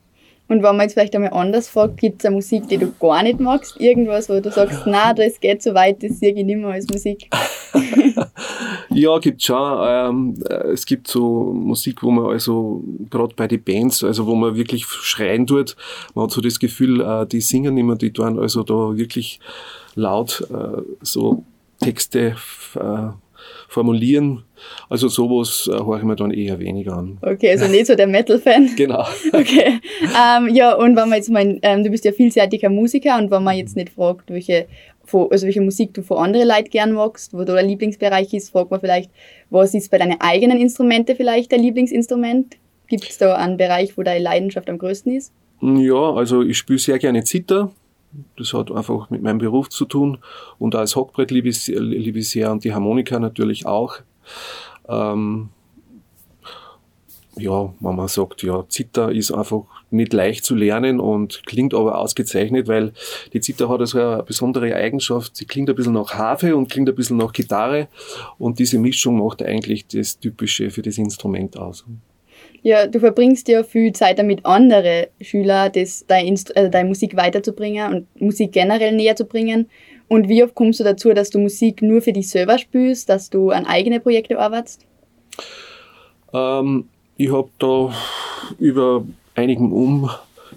[0.49, 3.23] Und wenn man jetzt vielleicht einmal anders fragt, gibt es eine Musik, die du gar
[3.23, 3.79] nicht magst?
[3.79, 6.87] Irgendwas, wo du sagst, na, das geht so weit, das sehe ich nicht mehr als
[6.89, 7.29] Musik?
[8.89, 9.79] ja, gibt schon.
[9.81, 14.35] Ähm, äh, es gibt so Musik, wo man also, gerade bei den Bands, also wo
[14.35, 15.77] man wirklich schreien tut,
[16.13, 19.39] man hat so das Gefühl, äh, die singen immer, die tun also da wirklich
[19.95, 21.45] laut äh, so
[21.79, 22.35] Texte
[22.75, 23.09] äh,
[23.67, 24.43] formulieren.
[24.89, 27.17] Also sowas äh, höre ich mir dann eher weniger an.
[27.21, 28.71] Okay, also nicht so der Metal-Fan.
[28.77, 29.05] genau.
[29.33, 29.79] Okay.
[30.01, 33.43] Ähm, ja, und wenn man jetzt mal, ähm, du bist ja vielseitiger Musiker und wenn
[33.43, 34.67] man jetzt nicht fragt, welche,
[35.11, 38.79] also welche Musik du von anderen Leuten gern magst, wo dein Lieblingsbereich ist, fragt man
[38.79, 39.09] vielleicht,
[39.49, 42.57] was ist bei deinen eigenen Instrumente vielleicht dein Lieblingsinstrument?
[42.87, 45.33] Gibt es da einen Bereich, wo deine Leidenschaft am größten ist?
[45.61, 47.71] Ja, also ich spiele sehr gerne Zither.
[48.37, 50.19] Das hat einfach mit meinem Beruf zu tun.
[50.59, 53.95] Und als Hockbrett liebe ich, sehr und die Harmonika natürlich auch.
[54.87, 55.49] Ähm,
[57.35, 61.97] ja, wenn man sagt, ja, Zither ist einfach nicht leicht zu lernen und klingt aber
[61.97, 62.93] ausgezeichnet, weil
[63.33, 65.35] die Zither hat also eine besondere Eigenschaft.
[65.35, 67.87] Sie klingt ein bisschen nach Harfe und klingt ein bisschen nach Gitarre
[68.37, 71.85] und diese Mischung macht eigentlich das Typische für das Instrument aus.
[72.63, 77.17] Ja, du verbringst ja viel Zeit damit, andere Schüler das, deine, Instru also deine Musik
[77.17, 79.69] weiterzubringen und Musik generell näher zu bringen.
[80.07, 83.29] Und wie oft kommst du dazu, dass du Musik nur für dich selber spielst, dass
[83.29, 84.85] du an eigene Projekte arbeitest?
[86.33, 87.93] Ähm, ich habe da
[88.59, 89.03] über,
[89.35, 90.09] um,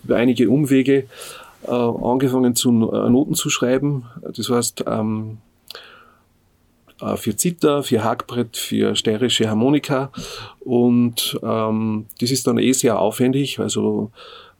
[0.04, 1.06] über einige Umwege
[1.66, 4.04] äh, angefangen, zu, äh, Noten zu schreiben.
[4.36, 5.45] Das heißt, ähm, äh,
[7.16, 10.10] für Zither, für Hackbrett, für steirische Harmonika.
[10.60, 13.58] Und ähm, das ist dann eh sehr aufwendig.
[13.60, 14.10] Also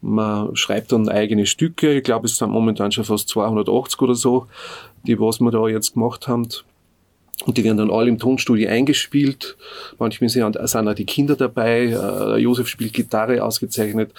[0.01, 1.93] man schreibt dann eigene Stücke.
[1.93, 4.47] Ich glaube, es sind momentan schon fast 280 oder so,
[5.05, 6.47] die was wir da jetzt gemacht haben.
[7.45, 9.57] Und die werden dann alle im Tonstudio eingespielt.
[9.99, 11.85] Manchmal sind, sind auch die Kinder dabei.
[11.85, 14.11] Äh, Josef spielt Gitarre ausgezeichnet.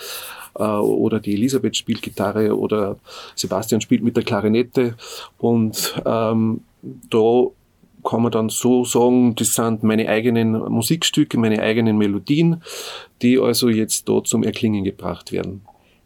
[0.57, 2.57] Äh, oder die Elisabeth spielt Gitarre.
[2.57, 2.97] Oder
[3.35, 4.95] Sebastian spielt mit der Klarinette.
[5.37, 6.61] Und ähm,
[7.11, 7.47] da
[8.09, 12.63] kann man dann so sagen, das sind meine eigenen Musikstücke, meine eigenen Melodien,
[13.21, 15.61] die also jetzt da zum Erklingen gebracht werden.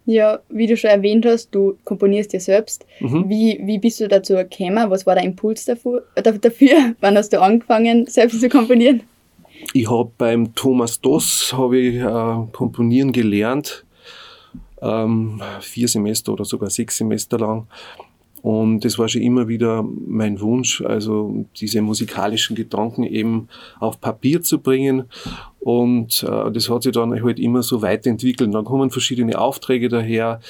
[0.05, 2.85] Ja, wie du schon erwähnt hast, du komponierst dir selbst.
[2.99, 3.29] Mhm.
[3.29, 4.91] Wie, wie bist du dazu gekommen?
[4.91, 6.05] Was war der Impuls dafür?
[6.17, 6.97] dafür?
[7.01, 9.05] Wann hast du angefangen, selbst zu komponieren?
[9.73, 13.85] Ich habe beim Thomas Doss habe ich, äh, komponieren gelernt,
[14.81, 17.69] ähm, vier Semester oder sogar sechs Semester lang.
[18.43, 24.43] Und das war schon immer wieder mein Wunsch, also diese musikalischen Gedanken eben auf Papier
[24.43, 25.05] zu bringen.
[25.63, 28.53] Und äh, das hat sich dann halt immer so weiterentwickelt.
[28.53, 30.41] Dann kommen verschiedene Aufträge daher,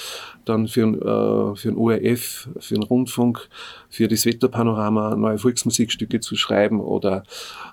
[0.46, 3.46] dann für, äh, für den ORF, für den Rundfunk,
[3.90, 7.24] für das Wetterpanorama neue Volksmusikstücke zu schreiben oder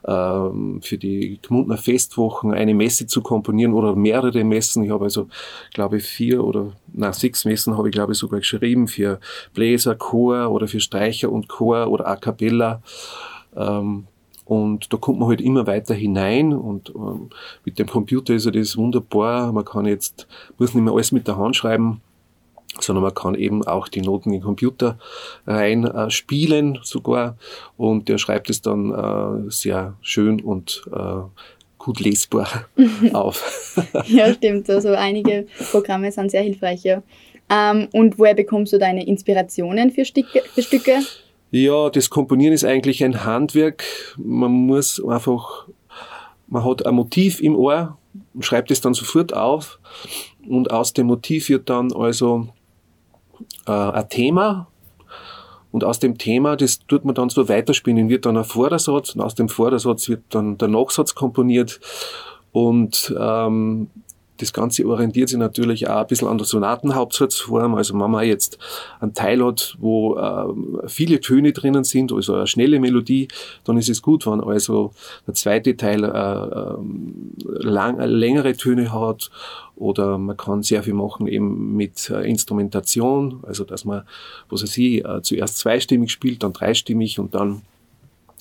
[0.06, 4.84] ähm, für die Gmundner Festwochen eine Messe zu komponieren oder mehrere Messen.
[4.84, 5.30] Ich habe also,
[5.74, 9.22] glaube ich, vier oder na, sechs Messen habe ich, glaube ich, sogar geschrieben für
[9.54, 12.82] Bläser, Chor oder für Streicher und Chor oder A Cappella.
[13.56, 14.08] Ähm,
[14.50, 17.30] und da kommt man halt immer weiter hinein und ähm,
[17.66, 19.52] mit dem Computer ist ja das wunderbar.
[19.52, 22.02] Man kann jetzt, muss nicht mehr alles mit der Hand schreiben,
[22.80, 24.98] sondern man kann eben auch die Noten in den Computer
[25.46, 27.38] rein äh, spielen sogar
[27.78, 31.22] und der schreibt es dann äh, sehr schön und äh,
[31.78, 32.48] gut lesbar
[33.14, 33.78] auf.
[34.08, 34.68] ja, stimmt.
[34.68, 37.04] Also einige Programme sind sehr hilfreich, ja.
[37.52, 40.42] Ähm, und woher bekommst du deine Inspirationen für Stücke?
[40.56, 41.02] Für Stücke?
[41.52, 43.84] Ja, das Komponieren ist eigentlich ein Handwerk.
[44.18, 45.68] Man muss einfach,
[46.48, 47.98] man hat ein Motiv im Ohr,
[48.40, 49.80] schreibt es dann sofort auf.
[50.48, 52.50] Und aus dem Motiv wird dann also
[53.66, 54.68] äh, ein Thema.
[55.72, 59.22] Und aus dem Thema, das tut man dann so weiterspinnen, wird dann ein Vordersatz und
[59.22, 61.80] aus dem Vordersatz wird dann der Nachsatz komponiert.
[62.52, 63.90] Und ähm,
[64.40, 67.76] das Ganze orientiert sich natürlich auch ein bisschen an der Sonatenhauptsatzform.
[67.76, 68.58] Also wenn man jetzt
[69.00, 73.28] einen Teil hat, wo äh, viele Töne drinnen sind, also eine schnelle Melodie,
[73.66, 74.94] dann ist es gut, wenn also
[75.28, 76.76] der zweite Teil äh, äh,
[77.64, 79.30] lang, längere Töne hat
[79.76, 84.04] oder man kann sehr viel machen eben mit äh, Instrumentation, also dass man,
[84.50, 87.62] was weiß ich, äh, zuerst zweistimmig spielt, dann dreistimmig und dann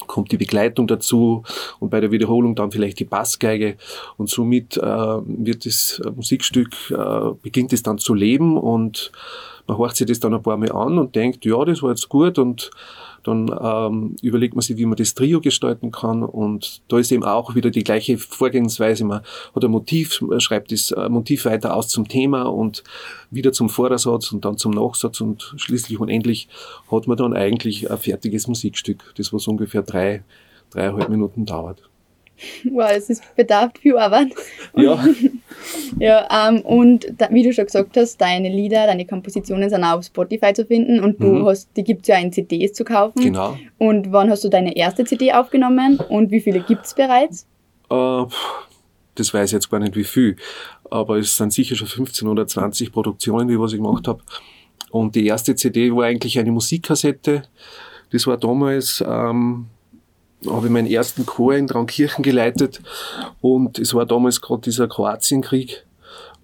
[0.07, 1.43] kommt die Begleitung dazu
[1.81, 3.77] und bei der Wiederholung dann vielleicht die Bassgeige.
[4.17, 9.13] Und somit äh, wird das Musikstück, äh, beginnt es dann zu leben und
[9.69, 12.09] man horcht sich das dann ein paar Mal an und denkt, ja, das war jetzt
[12.09, 12.71] gut und
[13.23, 17.25] dann ähm, überlegt man sich, wie man das Trio gestalten kann und da ist eben
[17.25, 19.05] auch wieder die gleiche Vorgehensweise.
[19.05, 19.21] Man
[19.55, 22.83] hat ein Motiv, man schreibt das äh, Motiv weiter aus zum Thema und
[23.31, 26.49] wieder zum Vordersatz und dann zum Nachsatz und schließlich und endlich
[26.91, 30.23] hat man dann eigentlich ein fertiges Musikstück, das was ungefähr drei,
[30.71, 31.83] dreieinhalb Minuten dauert.
[32.71, 34.29] Wow, es ist bedarf viel Arbeit.
[34.77, 35.05] Ja.
[35.99, 39.99] ja, ähm, und da, wie du schon gesagt hast, deine Lieder, deine Kompositionen sind auch
[39.99, 41.47] auf Spotify zu finden und du mhm.
[41.47, 43.21] hast, die gibt es ja in CDs zu kaufen.
[43.23, 43.57] Genau.
[43.79, 47.47] Und wann hast du deine erste CD aufgenommen und wie viele gibt es bereits?
[47.91, 48.25] Äh,
[49.15, 50.37] das weiß ich jetzt gar nicht wie viel,
[50.91, 54.23] aber es sind sicher schon 15 oder 20 Produktionen, die was ich gemacht habe.
[54.91, 57.43] Und die erste CD war eigentlich eine Musikkassette.
[58.11, 59.67] Das war damals ähm,
[60.47, 62.81] habe ich meinen ersten Chor in Traunkirchen geleitet
[63.41, 65.85] und es war damals gerade dieser Kroatienkrieg,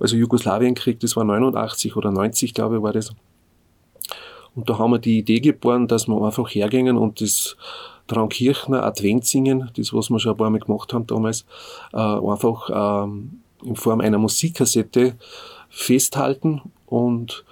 [0.00, 3.12] also Jugoslawienkrieg, das war 89 oder 90, glaube ich, war das.
[4.54, 7.56] Und da haben wir die Idee geboren, dass wir einfach hergingen und das
[8.06, 11.46] Traunkirchner Advent singen, das was wir schon ein paar Mal gemacht haben damals,
[11.92, 15.14] äh, einfach ähm, in Form einer Musikkassette
[15.70, 17.44] festhalten und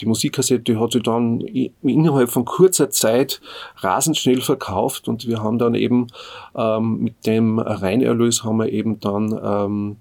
[0.00, 3.40] die Musikkassette hat sich dann innerhalb von kurzer Zeit
[3.78, 6.08] rasend schnell verkauft und wir haben dann eben
[6.56, 9.96] ähm, mit dem Reinerlös haben wir eben dann ähm,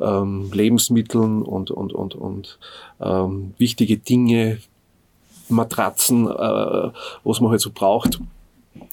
[0.00, 2.58] ähm, Lebensmitteln und, und, und, und
[3.00, 4.58] ähm, wichtige Dinge,
[5.48, 6.90] Matratzen, äh,
[7.24, 8.20] was man halt so braucht,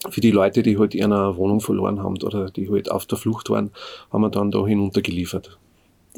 [0.10, 3.50] für die Leute, die halt ihre Wohnung verloren haben oder die halt auf der Flucht
[3.50, 3.72] waren,
[4.12, 5.58] haben wir dann da hinuntergeliefert.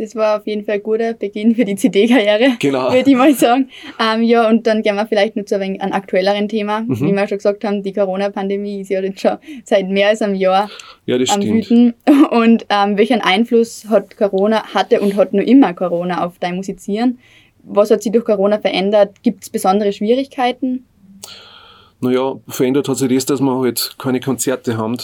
[0.01, 2.91] Das war auf jeden Fall ein guter Beginn für die CD-Karriere, genau.
[2.91, 3.69] würde ich mal sagen.
[3.99, 6.81] Ähm, ja, und dann gehen wir vielleicht noch zu ein, ein aktuelleren Thema.
[6.81, 7.01] Mhm.
[7.01, 10.33] Wie wir schon gesagt haben, die Corona-Pandemie ist ja jetzt schon seit mehr als einem
[10.33, 10.71] Jahr
[11.05, 11.69] ja, das am stimmt.
[11.69, 11.93] Wüten.
[12.31, 17.19] Und ähm, welchen Einfluss hat Corona, hatte und hat nur immer Corona auf dein Musizieren?
[17.61, 19.21] Was hat sich durch Corona verändert?
[19.21, 20.83] Gibt es besondere Schwierigkeiten?
[21.99, 24.97] Naja, verändert hat sich das, dass wir halt keine Konzerte haben,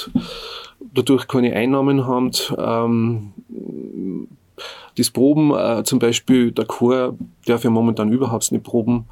[0.95, 2.32] dadurch keine Einnahmen haben.
[2.58, 3.34] Ähm,
[4.98, 9.06] das Proben, äh, zum Beispiel der Chor darf ja momentan überhaupt nicht proben.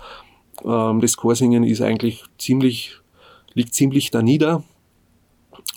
[0.64, 2.96] Ähm, das Chorsingen ist eigentlich ziemlich,
[3.54, 4.64] liegt ziemlich da nieder.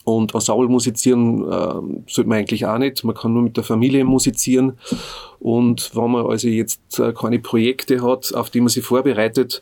[0.04, 3.04] Und Ensemble musizieren äh, sollte man eigentlich auch nicht.
[3.04, 4.78] Man kann nur mit der Familie musizieren.
[5.38, 9.60] Und wenn man also jetzt äh, keine Projekte hat, auf die man sich vorbereitet,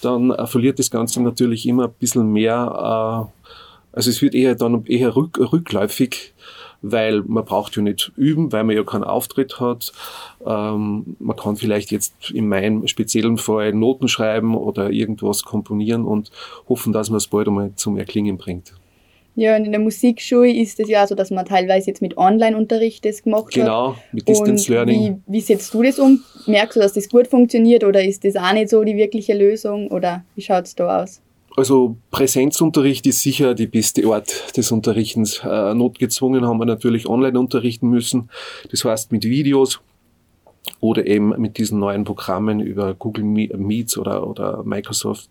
[0.00, 3.28] dann äh, verliert das Ganze natürlich immer ein bisschen mehr.
[3.34, 3.46] Äh,
[3.92, 6.34] also es wird eher dann eher rück, rückläufig,
[6.82, 9.92] weil man braucht ja nicht üben, weil man ja keinen Auftritt hat.
[10.46, 16.30] Ähm, man kann vielleicht jetzt in meinem speziellen Fall Noten schreiben oder irgendwas komponieren und
[16.68, 18.74] hoffen, dass man es bald einmal zum Erklingen bringt.
[19.36, 23.04] Ja, und in der Musikschule ist es ja so, dass man teilweise jetzt mit Online-Unterricht
[23.04, 23.94] das gemacht genau, hat.
[23.94, 25.22] Genau, mit Distance und Learning.
[25.26, 26.22] Wie, wie setzt du das um?
[26.46, 29.88] Merkst du, dass das gut funktioniert oder ist das auch nicht so die wirkliche Lösung
[29.88, 31.22] oder wie schaut es da aus?
[31.56, 35.40] Also Präsenzunterricht ist sicher die beste Art des Unterrichtens.
[35.44, 38.30] Äh, notgezwungen haben wir natürlich online unterrichten müssen.
[38.70, 39.80] Das heißt mit Videos
[40.80, 45.28] oder eben mit diesen neuen Programmen über Google Meets oder, oder Microsoft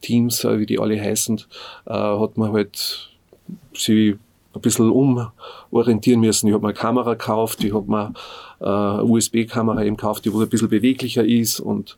[0.00, 1.40] Teams, äh, wie die alle heißen,
[1.86, 3.10] äh, hat man halt
[3.74, 4.16] sie
[4.58, 6.48] ein bisschen umorientieren müssen.
[6.48, 8.12] Ich habe mir eine Kamera gekauft, ich habe mir
[8.60, 11.96] äh, eine USB-Kamera eben gekauft, die wo ein bisschen beweglicher ist und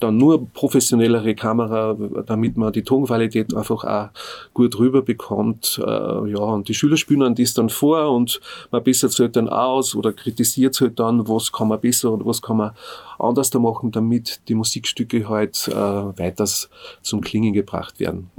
[0.00, 1.96] dann nur professionellere Kamera,
[2.26, 4.08] damit man die Tonqualität einfach auch
[4.54, 5.80] gut rüber bekommt.
[5.84, 8.40] Äh, ja, und die Schüler spielen das dann vor und
[8.70, 12.12] man bessert es halt dann aus oder kritisiert es halt dann, was kann man besser
[12.12, 12.70] und was kann man
[13.18, 16.70] anders da machen, damit die Musikstücke halt äh, weiters
[17.02, 18.30] zum Klingen gebracht werden.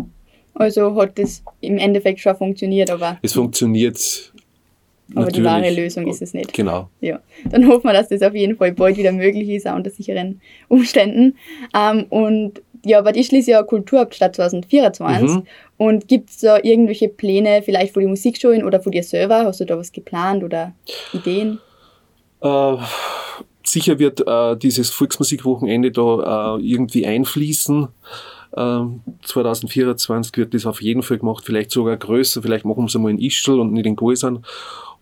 [0.60, 3.18] Also hat das im Endeffekt schon funktioniert, aber.
[3.22, 4.34] Es funktioniert.
[5.12, 5.38] Aber natürlich.
[5.38, 6.54] die wahre Lösung ist es nicht.
[6.54, 6.90] Genau.
[7.02, 7.20] Ja.
[7.50, 10.40] Dann hoffen wir, dass das auf jeden Fall bald wieder möglich ist, auch unter sicheren
[10.68, 11.38] Umständen.
[11.74, 15.30] Ähm, und ja, aber ist ja Kulturhauptstadt 2024.
[15.30, 15.44] Mhm.
[15.78, 19.46] Und gibt es da irgendwelche Pläne, vielleicht für die Musikschulen oder für dir selber?
[19.46, 20.74] Hast du da was geplant oder
[21.14, 21.60] Ideen?
[22.42, 22.76] Äh,
[23.64, 27.88] sicher wird äh, dieses Volksmusikwochenende da äh, irgendwie einfließen.
[28.52, 32.96] 2024 ähm, wird das auf jeden Fall gemacht, vielleicht sogar größer, vielleicht machen wir es
[32.96, 34.44] einmal in Ischl und nicht in Gäusern.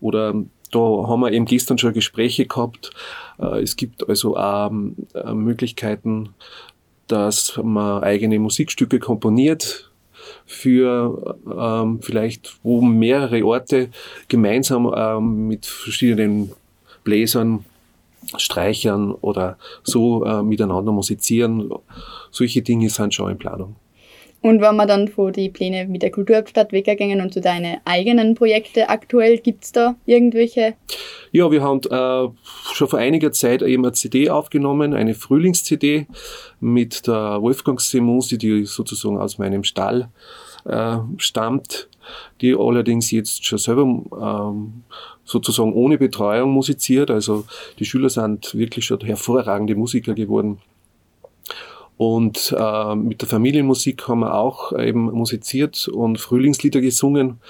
[0.00, 0.34] Oder
[0.70, 2.90] da haben wir eben gestern schon Gespräche gehabt.
[3.38, 4.70] Äh, es gibt also auch
[5.14, 6.30] äh, Möglichkeiten,
[7.06, 9.90] dass man eigene Musikstücke komponiert
[10.44, 13.88] für ähm, vielleicht, wo mehrere Orte
[14.28, 16.52] gemeinsam ähm, mit verschiedenen
[17.02, 17.64] Bläsern
[18.36, 21.70] Streichern oder so äh, miteinander musizieren.
[22.30, 23.76] Solche Dinge sind schon in Planung.
[24.40, 28.36] Und wenn wir dann vor die Pläne mit der Kulturhauptstadt weggehen und zu deinen eigenen
[28.36, 30.74] Projekte aktuell, gibt es da irgendwelche?
[31.32, 32.28] Ja, wir haben äh,
[32.72, 36.06] schon vor einiger Zeit eben eine CD aufgenommen, eine Frühlings-CD
[36.60, 40.08] mit der Wolfgang Semusi, die sozusagen aus meinem Stall
[40.64, 41.88] äh, stammt,
[42.40, 44.84] die allerdings jetzt schon selber ähm,
[45.28, 47.10] sozusagen ohne Betreuung musiziert.
[47.10, 47.44] Also
[47.78, 50.58] die Schüler sind wirklich schon hervorragende Musiker geworden.
[51.98, 57.40] Und äh, mit der Familienmusik haben wir auch eben musiziert und Frühlingslieder gesungen.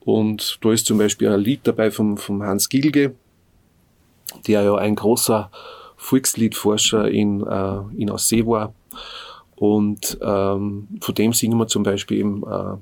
[0.00, 3.14] Und da ist zum Beispiel ein Lied dabei vom, vom Hans Gilge,
[4.46, 5.50] der ja ein großer
[5.96, 8.74] Volksliedforscher in, äh, in Aussee war.
[9.56, 12.76] Und ähm, von dem singen wir zum Beispiel eben äh,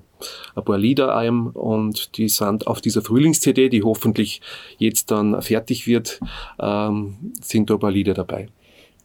[0.55, 4.41] ein paar Lieder ein und die sind auf dieser Frühlings-CD, die hoffentlich
[4.79, 6.21] jetzt dann fertig wird,
[6.61, 8.49] ähm, sind da ein paar Lieder dabei.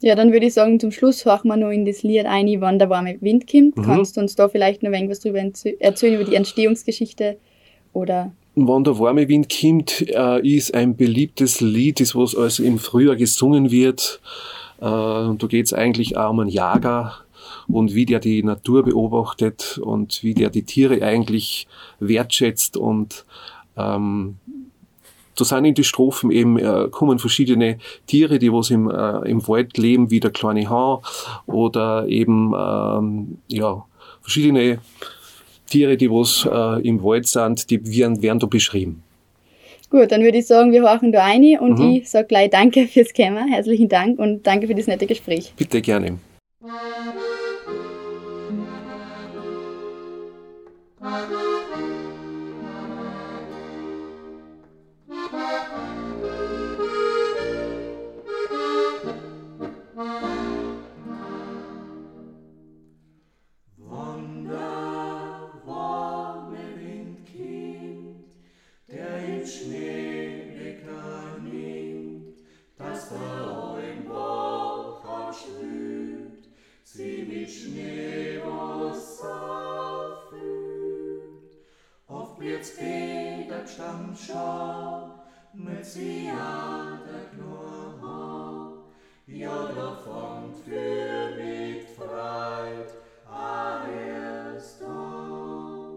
[0.01, 2.79] Ja, dann würde ich sagen, zum Schluss horchen wir noch in das Lied ein, wann
[2.79, 3.77] der warme Wind kommt.
[3.77, 3.83] Mhm.
[3.83, 5.39] Kannst du uns da vielleicht noch irgendwas drüber
[5.79, 7.37] erzählen, über die Entstehungsgeschichte
[7.93, 12.79] oder Wann der warme Wind kommt, äh, ist ein beliebtes Lied, das was also im
[12.79, 14.19] Frühjahr gesungen wird.
[14.79, 17.13] Äh, da geht es eigentlich auch um einen Jager,
[17.73, 21.67] und wie der die Natur beobachtet und wie der die Tiere eigentlich
[21.99, 23.25] wertschätzt und
[23.77, 24.37] ähm,
[25.37, 29.47] da sind in die Strophen eben, äh, kommen verschiedene Tiere, die was im, äh, im
[29.47, 30.99] Wald leben, wie der kleine Hahn
[31.47, 33.85] oder eben, ähm, ja,
[34.21, 34.79] verschiedene
[35.67, 39.03] Tiere, die was äh, im Wald sind, die werden, werden da beschrieben.
[39.89, 41.95] Gut, dann würde ich sagen, wir horchen da ein und mhm.
[41.95, 45.53] ich sage gleich Danke fürs Kämmer, herzlichen Dank und danke für das nette Gespräch.
[45.57, 46.19] Bitte gerne.
[51.01, 51.40] Mm-hmm.
[83.67, 85.11] Stammschau
[85.53, 88.83] mit sie an der Knurr,
[89.27, 92.89] ja davon für mit Freit,
[94.57, 95.91] ist da.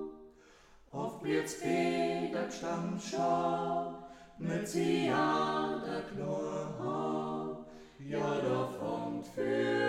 [0.93, 3.95] Auf Blitz Peter Stammschau
[4.39, 7.65] mit sie an der Knurr,
[7.99, 9.84] ja davon für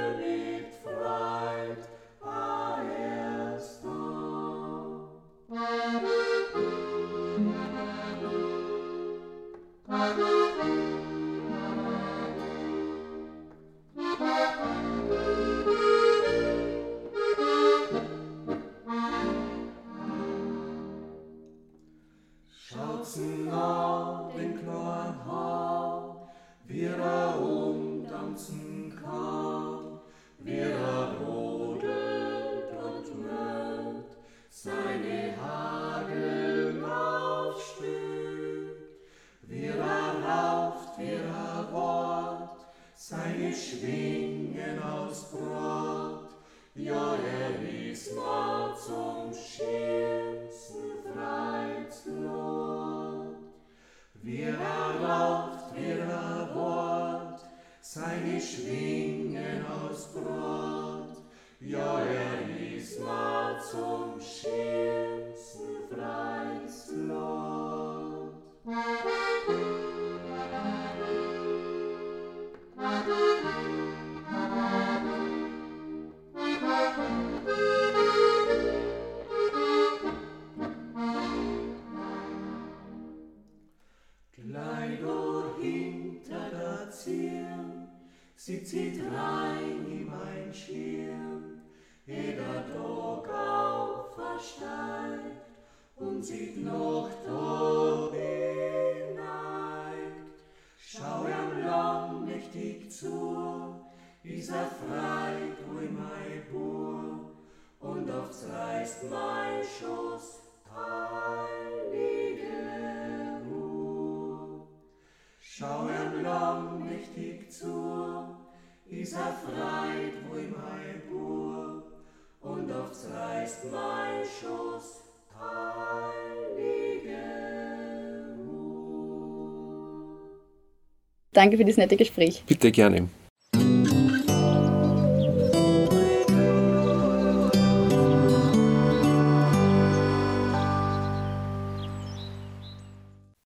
[131.36, 132.44] Danke für das nette Gespräch.
[132.48, 133.10] Bitte gerne.